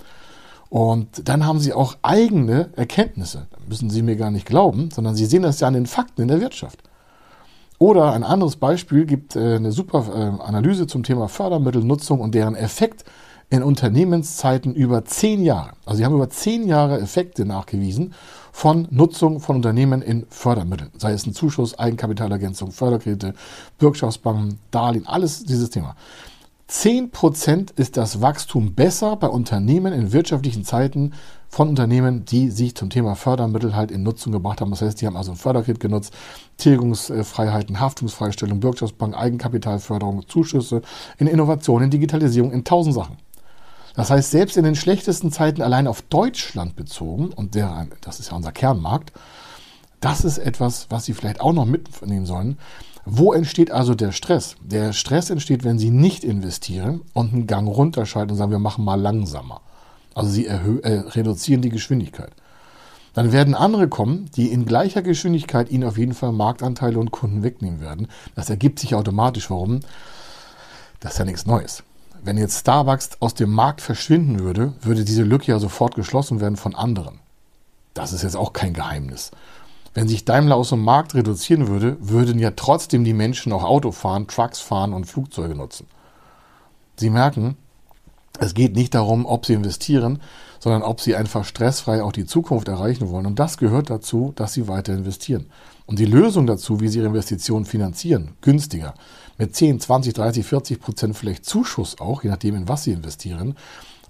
Und 0.70 1.28
dann 1.28 1.44
haben 1.44 1.58
Sie 1.58 1.72
auch 1.72 1.96
eigene 2.02 2.70
Erkenntnisse. 2.76 3.48
Da 3.50 3.58
müssen 3.68 3.90
Sie 3.90 4.02
mir 4.02 4.16
gar 4.16 4.30
nicht 4.30 4.46
glauben, 4.46 4.90
sondern 4.90 5.16
Sie 5.16 5.26
sehen 5.26 5.42
das 5.42 5.60
ja 5.60 5.68
an 5.68 5.74
den 5.74 5.86
Fakten 5.86 6.22
in 6.22 6.28
der 6.28 6.40
Wirtschaft. 6.40 6.78
Oder 7.78 8.12
ein 8.12 8.22
anderes 8.22 8.56
Beispiel 8.56 9.04
gibt 9.04 9.36
äh, 9.36 9.56
eine 9.56 9.72
super 9.72 10.06
äh, 10.08 10.42
Analyse 10.42 10.86
zum 10.86 11.02
Thema 11.02 11.28
Fördermittelnutzung 11.28 12.20
und 12.20 12.34
deren 12.34 12.54
Effekt 12.54 13.04
in 13.50 13.62
Unternehmenszeiten 13.62 14.74
über 14.74 15.04
zehn 15.04 15.42
Jahre. 15.42 15.72
Also 15.84 15.98
sie 15.98 16.04
haben 16.04 16.14
über 16.14 16.30
zehn 16.30 16.66
Jahre 16.66 17.00
Effekte 17.00 17.44
nachgewiesen 17.44 18.14
von 18.52 18.88
Nutzung 18.90 19.40
von 19.40 19.56
Unternehmen 19.56 20.02
in 20.02 20.26
Fördermitteln. 20.28 20.90
Sei 20.96 21.12
es 21.12 21.26
ein 21.26 21.34
Zuschuss, 21.34 21.78
Eigenkapitalergänzung, 21.78 22.72
Förderkredite, 22.72 23.34
Bürgschaftsbanken, 23.78 24.58
Darlehen, 24.70 25.06
alles 25.06 25.44
dieses 25.44 25.70
Thema. 25.70 25.96
10% 26.70 27.76
ist 27.76 27.96
das 27.96 28.22
Wachstum 28.22 28.74
besser 28.74 29.16
bei 29.16 29.28
Unternehmen 29.28 29.92
in 29.92 30.12
wirtschaftlichen 30.12 30.64
Zeiten 30.64 31.12
von 31.54 31.68
Unternehmen, 31.68 32.24
die 32.24 32.50
sich 32.50 32.74
zum 32.74 32.90
Thema 32.90 33.14
Fördermittel 33.14 33.76
halt 33.76 33.92
in 33.92 34.02
Nutzung 34.02 34.32
gebracht 34.32 34.60
haben. 34.60 34.72
Das 34.72 34.82
heißt, 34.82 35.00
die 35.00 35.06
haben 35.06 35.16
also 35.16 35.30
ein 35.30 35.36
Förderkredit 35.36 35.78
genutzt, 35.78 36.12
Tilgungsfreiheiten, 36.56 37.78
Haftungsfreistellung, 37.78 38.58
Bürgschaftsbank, 38.58 39.16
Eigenkapitalförderung, 39.16 40.26
Zuschüsse 40.26 40.82
in 41.16 41.28
Innovation, 41.28 41.84
in 41.84 41.90
Digitalisierung, 41.90 42.50
in 42.50 42.64
tausend 42.64 42.96
Sachen. 42.96 43.18
Das 43.94 44.10
heißt, 44.10 44.32
selbst 44.32 44.56
in 44.56 44.64
den 44.64 44.74
schlechtesten 44.74 45.30
Zeiten 45.30 45.62
allein 45.62 45.86
auf 45.86 46.02
Deutschland 46.02 46.74
bezogen, 46.74 47.28
und 47.32 47.54
der, 47.54 47.86
das 48.00 48.18
ist 48.18 48.32
ja 48.32 48.36
unser 48.36 48.50
Kernmarkt, 48.50 49.12
das 50.00 50.24
ist 50.24 50.38
etwas, 50.38 50.88
was 50.90 51.04
Sie 51.04 51.14
vielleicht 51.14 51.40
auch 51.40 51.52
noch 51.52 51.66
mitnehmen 51.66 52.26
sollen. 52.26 52.58
Wo 53.04 53.32
entsteht 53.32 53.70
also 53.70 53.94
der 53.94 54.10
Stress? 54.10 54.56
Der 54.60 54.92
Stress 54.92 55.30
entsteht, 55.30 55.62
wenn 55.62 55.78
Sie 55.78 55.90
nicht 55.90 56.24
investieren 56.24 57.02
und 57.12 57.32
einen 57.32 57.46
Gang 57.46 57.68
runterschalten 57.68 58.32
und 58.32 58.38
sagen, 58.38 58.50
wir 58.50 58.58
machen 58.58 58.84
mal 58.84 59.00
langsamer. 59.00 59.60
Also 60.14 60.30
Sie 60.30 60.46
äh, 60.46 60.56
reduzieren 60.56 61.62
die 61.62 61.70
Geschwindigkeit. 61.70 62.32
Dann 63.14 63.32
werden 63.32 63.54
andere 63.54 63.88
kommen, 63.88 64.30
die 64.36 64.50
in 64.50 64.66
gleicher 64.66 65.02
Geschwindigkeit 65.02 65.70
Ihnen 65.70 65.84
auf 65.84 65.98
jeden 65.98 66.14
Fall 66.14 66.32
Marktanteile 66.32 66.98
und 66.98 67.10
Kunden 67.12 67.42
wegnehmen 67.42 67.80
werden. 67.80 68.08
Das 68.34 68.50
ergibt 68.50 68.78
sich 68.80 68.94
automatisch. 68.94 69.50
Warum? 69.50 69.80
Das 71.00 71.12
ist 71.12 71.18
ja 71.18 71.24
nichts 71.24 71.46
Neues 71.46 71.84
wenn 72.24 72.38
jetzt 72.38 72.60
Starbucks 72.60 73.10
aus 73.20 73.34
dem 73.34 73.52
Markt 73.52 73.82
verschwinden 73.82 74.40
würde, 74.40 74.72
würde 74.80 75.04
diese 75.04 75.22
Lücke 75.22 75.52
ja 75.52 75.58
sofort 75.58 75.94
geschlossen 75.94 76.40
werden 76.40 76.56
von 76.56 76.74
anderen. 76.74 77.20
Das 77.92 78.12
ist 78.12 78.22
jetzt 78.22 78.36
auch 78.36 78.52
kein 78.52 78.72
Geheimnis. 78.72 79.30
Wenn 79.92 80.08
sich 80.08 80.24
Daimler 80.24 80.56
aus 80.56 80.70
dem 80.70 80.82
Markt 80.82 81.14
reduzieren 81.14 81.68
würde, 81.68 81.96
würden 82.00 82.38
ja 82.38 82.50
trotzdem 82.52 83.04
die 83.04 83.12
Menschen 83.12 83.52
auch 83.52 83.62
Auto 83.62 83.92
fahren, 83.92 84.26
Trucks 84.26 84.58
fahren 84.58 84.92
und 84.92 85.04
Flugzeuge 85.04 85.54
nutzen. 85.54 85.86
Sie 86.96 87.10
merken, 87.10 87.56
es 88.38 88.54
geht 88.54 88.74
nicht 88.74 88.94
darum, 88.94 89.26
ob 89.26 89.46
sie 89.46 89.54
investieren, 89.54 90.20
sondern 90.58 90.82
ob 90.82 91.00
sie 91.00 91.14
einfach 91.14 91.44
stressfrei 91.44 92.02
auch 92.02 92.12
die 92.12 92.26
Zukunft 92.26 92.68
erreichen 92.68 93.10
wollen. 93.10 93.26
Und 93.26 93.38
das 93.38 93.58
gehört 93.58 93.90
dazu, 93.90 94.32
dass 94.34 94.54
sie 94.54 94.66
weiter 94.66 94.94
investieren. 94.94 95.46
Und 95.86 95.98
die 95.98 96.06
Lösung 96.06 96.46
dazu, 96.46 96.80
wie 96.80 96.88
sie 96.88 96.98
ihre 96.98 97.08
Investitionen 97.08 97.66
finanzieren, 97.66 98.32
günstiger, 98.40 98.94
mit 99.38 99.54
10, 99.54 99.80
20, 99.80 100.14
30, 100.14 100.46
40 100.46 100.80
Prozent 100.80 101.16
vielleicht 101.16 101.44
Zuschuss 101.44 102.00
auch, 102.00 102.24
je 102.24 102.30
nachdem, 102.30 102.54
in 102.54 102.68
was 102.68 102.84
Sie 102.84 102.92
investieren 102.92 103.56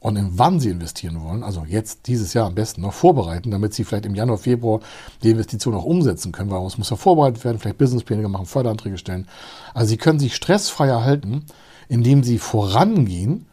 und 0.01 0.17
in 0.17 0.39
wann 0.39 0.61
Sie 0.61 0.69
investieren 0.69 1.23
wollen, 1.23 1.43
also 1.43 1.65
jetzt 1.67 2.07
dieses 2.07 2.35
Jahr 2.35 2.47
am 2.47 2.55
besten 2.55 2.83
noch 2.83 2.93
vorbereiten, 2.93 3.51
damit 3.51 3.75
Sie 3.75 3.85
vielleicht 3.85 4.07
im 4.07 4.15
Januar, 4.15 4.39
Februar 4.39 4.81
die 5.23 5.31
Investition 5.31 5.75
auch 5.75 5.85
umsetzen 5.85 6.31
können, 6.31 6.51
weil 6.51 6.65
es 6.67 6.79
muss 6.79 6.91
ja 6.91 6.97
vorbereitet 6.97 7.45
werden, 7.45 7.59
vielleicht 7.59 7.79
Businesspläne 7.79 8.29
machen, 8.29 8.47
Förderanträge 8.47 8.99
stellen. 8.99 9.27
Also 9.73 9.89
Sie 9.89 9.97
können 9.97 10.19
sich 10.19 10.37
stressfrei 10.37 10.89
erhalten, 10.89 11.45
indem 11.89 12.23
Sie 12.23 12.39
vorangehen 12.39 13.47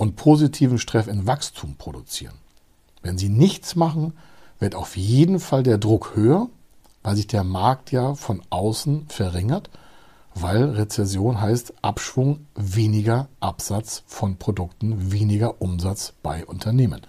und 0.00 0.16
positiven 0.16 0.78
Stress 0.78 1.06
in 1.06 1.26
Wachstum 1.26 1.76
produzieren. 1.76 2.34
Wenn 3.02 3.18
Sie 3.18 3.28
nichts 3.28 3.76
machen, 3.76 4.14
wird 4.58 4.74
auf 4.74 4.96
jeden 4.96 5.40
Fall 5.40 5.62
der 5.62 5.78
Druck 5.78 6.16
höher, 6.16 6.48
weil 7.02 7.16
sich 7.16 7.26
der 7.26 7.44
Markt 7.44 7.92
ja 7.92 8.14
von 8.14 8.42
außen 8.50 9.06
verringert 9.08 9.70
weil 10.34 10.70
Rezession 10.70 11.40
heißt 11.40 11.74
Abschwung, 11.82 12.46
weniger 12.54 13.28
Absatz 13.40 14.02
von 14.06 14.36
Produkten, 14.36 15.12
weniger 15.12 15.60
Umsatz 15.60 16.14
bei 16.22 16.46
Unternehmen. 16.46 17.00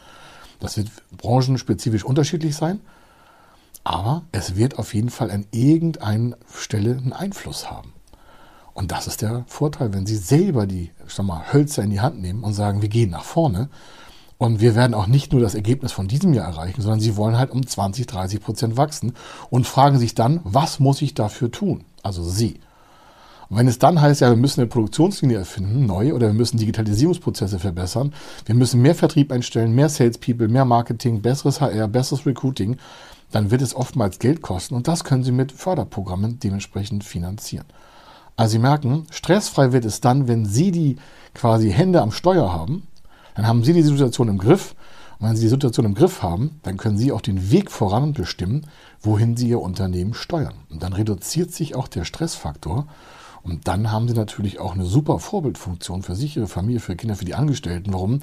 Das 0.60 0.78
wird 0.78 0.90
branchenspezifisch 1.16 2.04
unterschiedlich 2.04 2.56
sein, 2.56 2.82
aber 3.84 4.24
es 4.32 4.56
wird 4.56 4.78
auf 4.78 4.94
jeden 4.94 5.10
Fall 5.10 5.32
an 5.32 5.46
irgendeiner 5.52 6.38
Stelle 6.54 6.92
einen 6.92 7.14
Einfluss 7.14 7.70
haben. 7.70 7.94
Und 8.74 8.92
das 8.92 9.08
ist 9.08 9.22
der 9.22 9.44
Vorteil, 9.48 9.94
wenn 9.94 10.06
Sie 10.06 10.16
selber 10.16 10.66
die 10.66 10.92
sag 11.08 11.26
mal, 11.26 11.54
Hölzer 11.54 11.84
in 11.84 11.90
die 11.90 12.02
Hand 12.02 12.22
nehmen 12.22 12.44
und 12.44 12.54
sagen, 12.54 12.82
wir 12.82 12.90
gehen 12.90 13.10
nach 13.10 13.24
vorne. 13.24 13.70
Und 14.38 14.60
wir 14.60 14.76
werden 14.76 14.96
auch 14.96 15.06
nicht 15.06 15.34
nur 15.34 15.42
das 15.42 15.54
Ergebnis 15.54 15.92
von 15.92 16.08
diesem 16.08 16.34
Jahr 16.34 16.48
erreichen, 16.48 16.82
sondern 16.82 17.00
Sie 17.00 17.16
wollen 17.16 17.38
halt 17.38 17.52
um 17.52 17.66
20, 17.66 18.08
30 18.08 18.42
Prozent 18.42 18.78
wachsen 18.78 19.14
und 19.52 19.68
fragen 19.68 20.00
sich 20.00 20.16
dann, 20.16 20.40
was 20.44 20.80
muss 20.80 21.02
ich 21.04 21.14
dafür 21.14 21.52
tun? 21.52 21.84
Also 22.02 22.24
Sie. 22.24 22.60
Wenn 23.54 23.68
es 23.68 23.80
dann 23.80 24.00
heißt, 24.00 24.22
ja, 24.22 24.30
wir 24.30 24.38
müssen 24.38 24.62
eine 24.62 24.70
Produktionslinie 24.70 25.38
erfinden, 25.38 25.86
neu, 25.86 26.14
oder 26.14 26.28
wir 26.28 26.34
müssen 26.34 26.58
Digitalisierungsprozesse 26.58 27.60
verbessern, 27.60 28.14
wir 28.46 28.56
müssen 28.56 28.82
mehr 28.82 28.96
Vertrieb 28.96 29.32
einstellen, 29.32 29.76
mehr 29.76 29.90
Salespeople, 29.90 30.48
mehr 30.48 30.64
Marketing, 30.64 31.22
besseres 31.22 31.60
HR, 31.60 31.90
besseres 31.90 32.26
Recruiting, 32.26 32.78
dann 33.30 33.52
wird 33.52 33.62
es 33.62 33.76
oftmals 33.76 34.20
Geld 34.20 34.42
kosten 34.42 34.74
und 34.74 34.88
das 34.88 35.04
können 35.04 35.26
Sie 35.26 35.34
mit 35.34 35.52
Förderprogrammen 35.52 36.40
dementsprechend 36.40 37.04
finanzieren. 37.04 37.66
Also 38.42 38.54
Sie 38.54 38.60
merken, 38.60 39.06
stressfrei 39.12 39.72
wird 39.72 39.86
es 39.86 40.02
dann, 40.02 40.28
wenn 40.28 40.48
Sie 40.48 40.72
die 40.72 40.96
quasi 41.36 41.70
Hände 41.70 42.02
am 42.02 42.12
Steuer 42.12 42.52
haben, 42.52 42.88
dann 43.36 43.46
haben 43.46 43.64
Sie 43.64 43.72
die 43.72 43.84
Situation 43.84 44.30
im 44.30 44.40
Griff. 44.40 44.74
Und 45.20 45.30
wenn 45.30 45.36
Sie 45.36 45.44
die 45.44 45.50
Situation 45.50 45.86
im 45.86 45.94
Griff 45.94 46.24
haben, 46.24 46.60
dann 46.64 46.78
können 46.78 46.98
Sie 46.98 47.12
auch 47.12 47.22
den 47.22 47.52
Weg 47.52 47.70
voran 47.70 48.14
bestimmen, 48.14 48.66
wohin 49.00 49.38
Sie 49.38 49.50
Ihr 49.50 49.62
Unternehmen 49.62 50.16
steuern. 50.16 50.56
Und 50.72 50.82
dann 50.82 50.94
reduziert 50.94 51.54
sich 51.54 51.76
auch 51.76 51.88
der 51.88 52.04
Stressfaktor 52.04 52.88
und 53.44 53.68
dann 53.68 53.92
haben 53.92 54.08
sie 54.08 54.16
natürlich 54.16 54.60
auch 54.60 54.74
eine 54.74 54.86
super 54.86 55.20
Vorbildfunktion 55.20 56.02
für 56.02 56.16
sich, 56.16 56.38
ihre 56.38 56.48
Familie, 56.48 56.80
für 56.80 56.96
Kinder, 56.96 57.16
für 57.16 57.26
die 57.26 57.36
Angestellten. 57.36 57.94
Warum? 57.94 58.22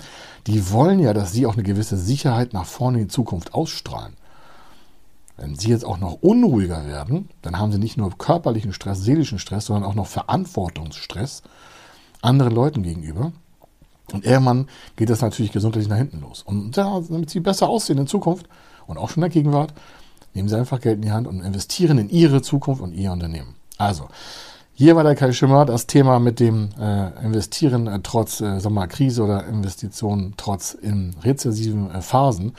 Die 0.48 0.72
wollen 0.72 0.98
ja, 0.98 1.12
dass 1.12 1.32
sie 1.32 1.46
auch 1.46 1.54
eine 1.54 1.62
gewisse 1.62 1.96
Sicherheit 1.96 2.52
nach 2.52 2.66
vorne 2.66 2.98
in 2.98 3.04
die 3.04 3.12
Zukunft 3.12 3.54
ausstrahlen. 3.54 4.14
Wenn 5.38 5.54
sie 5.54 5.70
jetzt 5.70 5.84
auch 5.84 5.98
noch 5.98 6.14
unruhiger 6.14 6.86
werden, 6.86 7.28
dann 7.42 7.58
haben 7.58 7.70
sie 7.70 7.78
nicht 7.78 7.96
nur 7.96 8.10
körperlichen 8.18 8.72
Stress, 8.72 9.02
seelischen 9.02 9.38
Stress, 9.38 9.66
sondern 9.66 9.88
auch 9.88 9.94
noch 9.94 10.08
Verantwortungsstress 10.08 11.42
anderen 12.20 12.52
Leuten 12.52 12.82
gegenüber. 12.82 13.32
Und 14.12 14.24
irgendwann 14.24 14.68
geht 14.96 15.10
das 15.10 15.20
natürlich 15.20 15.52
gesundheitlich 15.52 15.88
nach 15.88 15.96
hinten 15.96 16.20
los. 16.20 16.42
Und 16.42 16.76
ja, 16.76 17.00
damit 17.08 17.30
sie 17.30 17.40
besser 17.40 17.68
aussehen 17.68 17.98
in 17.98 18.06
Zukunft 18.08 18.48
und 18.86 18.98
auch 18.98 19.10
schon 19.10 19.22
in 19.22 19.30
der 19.30 19.30
Gegenwart, 19.30 19.72
nehmen 20.34 20.48
sie 20.48 20.56
einfach 20.56 20.80
Geld 20.80 20.96
in 20.96 21.02
die 21.02 21.12
Hand 21.12 21.28
und 21.28 21.40
investieren 21.40 21.98
in 21.98 22.10
ihre 22.10 22.42
Zukunft 22.42 22.82
und 22.82 22.92
ihr 22.92 23.12
Unternehmen. 23.12 23.54
Also, 23.76 24.08
hier 24.72 24.96
war 24.96 25.04
der 25.04 25.14
Kai 25.14 25.32
Schimmer, 25.32 25.64
das 25.64 25.86
Thema 25.86 26.18
mit 26.18 26.40
dem 26.40 26.70
äh, 26.80 27.24
Investieren 27.24 27.86
äh, 27.86 28.00
trotz 28.02 28.40
äh, 28.40 28.58
sag 28.60 28.72
mal, 28.72 28.86
Krise 28.86 29.22
oder 29.22 29.46
Investitionen 29.46 30.34
trotz 30.36 30.72
in 30.72 31.14
rezessiven 31.22 31.90
äh, 31.90 32.00
Phasen 32.00 32.54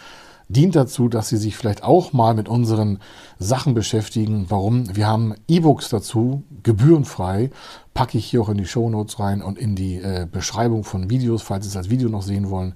dient 0.49 0.75
dazu, 0.75 1.07
dass 1.07 1.29
Sie 1.29 1.37
sich 1.37 1.55
vielleicht 1.55 1.83
auch 1.83 2.11
mal 2.11 2.33
mit 2.33 2.49
unseren 2.49 2.99
Sachen 3.37 3.75
beschäftigen. 3.75 4.47
Warum? 4.49 4.95
Wir 4.95 5.07
haben 5.07 5.35
E-Books 5.47 5.89
dazu, 5.89 6.43
gebührenfrei, 6.63 7.51
packe 7.93 8.17
ich 8.17 8.25
hier 8.25 8.41
auch 8.41 8.49
in 8.49 8.57
die 8.57 8.65
Show 8.65 8.89
Notes 8.89 9.19
rein 9.19 9.41
und 9.41 9.57
in 9.57 9.75
die 9.75 9.97
äh, 9.97 10.27
Beschreibung 10.29 10.83
von 10.83 11.09
Videos, 11.09 11.43
falls 11.43 11.65
Sie 11.65 11.69
es 11.69 11.77
als 11.77 11.89
Video 11.89 12.09
noch 12.09 12.23
sehen 12.23 12.49
wollen. 12.49 12.73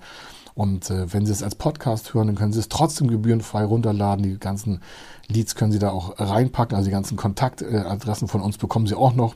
Und 0.56 0.90
äh, 0.90 1.12
wenn 1.12 1.26
Sie 1.26 1.32
es 1.32 1.42
als 1.42 1.56
Podcast 1.56 2.14
hören, 2.14 2.28
dann 2.28 2.36
können 2.36 2.54
Sie 2.54 2.60
es 2.60 2.70
trotzdem 2.70 3.08
gebührenfrei 3.08 3.64
runterladen. 3.64 4.24
Die 4.24 4.38
ganzen 4.38 4.82
Leads 5.28 5.56
können 5.56 5.72
Sie 5.72 5.80
da 5.80 5.90
auch 5.90 6.20
reinpacken. 6.20 6.76
Also 6.76 6.86
die 6.86 6.92
ganzen 6.92 7.18
Kontaktadressen 7.18 8.28
von 8.28 8.42
uns 8.42 8.58
bekommen 8.58 8.86
Sie 8.86 8.96
auch 8.96 9.16
noch. 9.16 9.34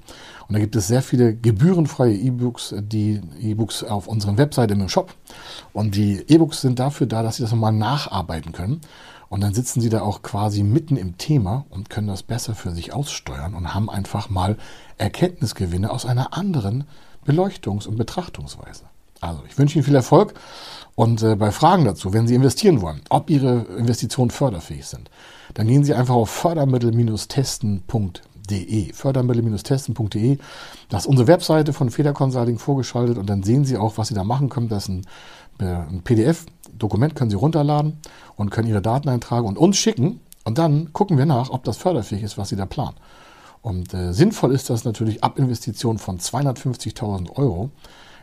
Und 0.48 0.54
da 0.54 0.60
gibt 0.60 0.76
es 0.76 0.88
sehr 0.88 1.02
viele 1.02 1.36
gebührenfreie 1.36 2.14
E-Books, 2.14 2.76
die 2.78 3.22
E-Books 3.42 3.84
auf 3.84 4.08
unseren 4.08 4.38
Webseite 4.38 4.74
im 4.74 4.90
Shop. 4.90 5.14
Und 5.74 5.96
die 5.96 6.24
E-Books 6.28 6.62
sind 6.62 6.80
dafür 6.80 7.08
da, 7.08 7.24
dass 7.24 7.38
Sie 7.38 7.44
das 7.44 7.52
nochmal 7.52 7.74
nacharbeiten 7.74 8.52
können. 8.52 8.82
Und 9.30 9.42
dann 9.42 9.54
sitzen 9.54 9.82
Sie 9.82 9.90
da 9.90 10.02
auch 10.02 10.22
quasi 10.22 10.64
mitten 10.64 10.98
im 10.98 11.18
Thema 11.18 11.66
und 11.70 11.90
können 11.90 12.08
das 12.08 12.24
besser 12.24 12.56
für 12.56 12.72
sich 12.72 12.94
aussteuern 12.94 13.56
und 13.56 13.74
haben 13.74 13.90
einfach 13.90 14.30
mal 14.30 14.58
Erkenntnisgewinne 14.98 15.92
aus 15.92 16.06
einer 16.06 16.38
anderen 16.38 16.86
Beleuchtungs- 17.26 17.88
und 17.88 17.98
Betrachtungsweise. 17.98 18.86
Also 19.22 19.44
ich 19.48 19.58
wünsche 19.58 19.76
Ihnen 19.76 19.86
viel 19.86 19.96
Erfolg 19.96 20.34
und 20.96 21.22
äh, 21.22 21.36
bei 21.36 21.52
Fragen 21.52 21.86
dazu, 21.86 22.12
wenn 22.12 22.28
Sie 22.28 22.36
investieren 22.36 22.82
wollen, 22.82 23.02
ob 23.10 23.30
Ihre 23.30 23.66
Investitionen 23.78 24.32
förderfähig 24.32 24.88
sind, 24.88 25.12
dann 25.54 25.68
gehen 25.68 25.84
Sie 25.84 25.94
einfach 25.94 26.16
auf 26.16 26.32
fördermittel-testen.de. 26.32 28.94
Fördermittel-testen.de. 28.94 30.38
Das 30.90 31.04
ist 31.04 31.08
unsere 31.08 31.28
Webseite 31.28 31.74
von 31.74 31.92
Feder 31.92 32.14
Consulting 32.14 32.58
vorgeschaltet 32.58 33.18
und 33.18 33.30
dann 33.30 33.44
sehen 33.44 33.64
Sie 33.64 33.78
auch, 33.78 33.98
was 33.98 34.08
Sie 34.08 34.16
da 34.16 34.24
machen 34.24 34.50
können. 34.50 34.70
Das 34.70 34.84
ist 34.84 34.90
ein, 34.90 35.06
äh, 35.60 35.66
ein 35.66 36.02
PDF-Dokument, 36.04 37.16
können 37.16 37.30
Sie 37.30 37.38
runterladen 37.38 38.00
und 38.36 38.50
können 38.50 38.68
Ihre 38.68 38.82
Daten 38.82 39.10
eintragen 39.10 39.48
und 39.48 39.58
uns 39.58 39.78
schicken. 39.78 40.20
Und 40.46 40.58
dann 40.58 40.94
gucken 40.94 41.18
wir 41.18 41.26
nach, 41.26 41.50
ob 41.50 41.64
das 41.64 41.78
förderfähig 41.78 42.24
ist, 42.24 42.38
was 42.38 42.50
Sie 42.50 42.56
da 42.56 42.66
planen. 42.66 42.96
Und 43.62 43.94
äh, 43.94 44.14
sinnvoll 44.14 44.54
ist 44.54 44.70
das 44.70 44.86
natürlich 44.86 45.24
ab 45.24 45.38
Investitionen 45.38 46.00
von 46.00 46.20
250.000 46.20 47.36
Euro. 47.36 47.70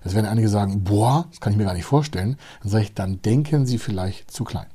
Jetzt 0.05 0.15
werden 0.15 0.27
einige 0.27 0.49
sagen, 0.49 0.85
boah, 0.85 1.27
das 1.31 1.41
kann 1.41 1.53
ich 1.53 1.59
mir 1.59 1.65
gar 1.65 1.75
nicht 1.75 1.85
vorstellen. 1.85 2.37
Dann 2.63 2.71
sage 2.71 2.85
ich, 2.85 2.95
dann 2.95 3.21
denken 3.23 3.67
Sie 3.67 3.79
vielleicht 3.79 4.31
zu 4.31 4.45
klein. 4.45 4.67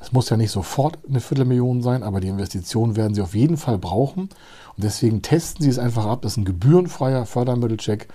Es 0.00 0.12
muss 0.12 0.30
ja 0.30 0.36
nicht 0.36 0.50
sofort 0.50 0.98
eine 1.08 1.20
Viertelmillion 1.20 1.82
sein, 1.82 2.02
aber 2.02 2.20
die 2.20 2.26
Investitionen 2.28 2.96
werden 2.96 3.14
Sie 3.14 3.22
auf 3.22 3.34
jeden 3.34 3.56
Fall 3.56 3.78
brauchen. 3.78 4.22
Und 4.22 4.84
deswegen 4.84 5.22
testen 5.22 5.64
Sie 5.64 5.70
es 5.70 5.78
einfach 5.78 6.06
ab. 6.06 6.22
Das 6.22 6.32
ist 6.32 6.38
ein 6.38 6.44
gebührenfreier 6.44 7.26
Fördermittelcheck 7.26 8.08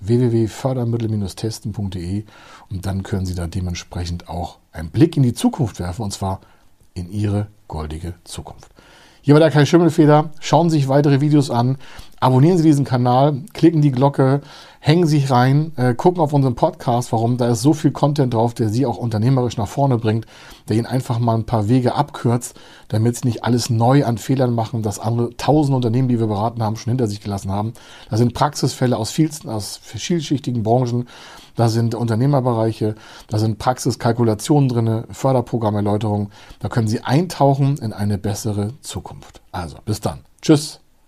www.fördermittel-testen.de 0.00 2.24
und 2.70 2.86
dann 2.86 3.02
können 3.02 3.26
Sie 3.26 3.34
da 3.34 3.46
dementsprechend 3.46 4.28
auch 4.28 4.58
einen 4.72 4.90
Blick 4.90 5.16
in 5.16 5.22
die 5.22 5.34
Zukunft 5.34 5.80
werfen 5.80 6.02
und 6.02 6.12
zwar 6.12 6.40
in 6.94 7.10
Ihre 7.10 7.48
goldige 7.66 8.14
Zukunft. 8.24 8.70
Hier 9.22 9.34
war 9.34 9.40
der 9.40 9.50
Kai 9.50 9.64
Schimmelfeder. 9.64 10.30
Schauen 10.38 10.70
Sie 10.70 10.76
sich 10.76 10.88
weitere 10.88 11.20
Videos 11.20 11.50
an. 11.50 11.78
Abonnieren 12.18 12.56
Sie 12.56 12.64
diesen 12.64 12.86
Kanal, 12.86 13.42
klicken 13.52 13.82
die 13.82 13.92
Glocke, 13.92 14.40
hängen 14.80 15.06
sich 15.06 15.30
rein, 15.30 15.72
äh, 15.76 15.94
gucken 15.94 16.22
auf 16.22 16.32
unseren 16.32 16.54
Podcast, 16.54 17.12
warum 17.12 17.36
da 17.36 17.48
ist 17.48 17.60
so 17.60 17.74
viel 17.74 17.90
Content 17.90 18.32
drauf, 18.32 18.54
der 18.54 18.70
Sie 18.70 18.86
auch 18.86 18.96
unternehmerisch 18.96 19.58
nach 19.58 19.68
vorne 19.68 19.98
bringt, 19.98 20.26
der 20.68 20.76
Ihnen 20.76 20.86
einfach 20.86 21.18
mal 21.18 21.34
ein 21.34 21.44
paar 21.44 21.68
Wege 21.68 21.94
abkürzt, 21.94 22.58
damit 22.88 23.16
Sie 23.16 23.28
nicht 23.28 23.44
alles 23.44 23.68
neu 23.68 24.04
an 24.06 24.16
Fehlern 24.16 24.54
machen, 24.54 24.82
das 24.82 24.98
andere 24.98 25.36
tausend 25.36 25.76
Unternehmen, 25.76 26.08
die 26.08 26.18
wir 26.18 26.26
beraten 26.26 26.62
haben, 26.62 26.76
schon 26.76 26.92
hinter 26.92 27.06
sich 27.06 27.20
gelassen 27.20 27.50
haben. 27.50 27.74
Da 28.08 28.16
sind 28.16 28.32
Praxisfälle 28.32 28.96
aus 28.96 29.10
vielsten, 29.10 29.50
aus 29.50 29.78
vielschichtigen 29.82 30.62
Branchen, 30.62 31.08
da 31.54 31.68
sind 31.68 31.94
Unternehmerbereiche, 31.94 32.94
da 33.28 33.38
sind 33.38 33.58
Praxiskalkulationen 33.58 34.68
drinne, 34.68 35.04
Förderprogrammerläuterung. 35.10 36.30
Da 36.60 36.68
können 36.68 36.88
Sie 36.88 37.00
eintauchen 37.00 37.76
in 37.78 37.92
eine 37.92 38.18
bessere 38.18 38.72
Zukunft. 38.80 39.40
Also, 39.52 39.76
bis 39.84 40.00
dann. 40.00 40.20
Tschüss. 40.40 40.80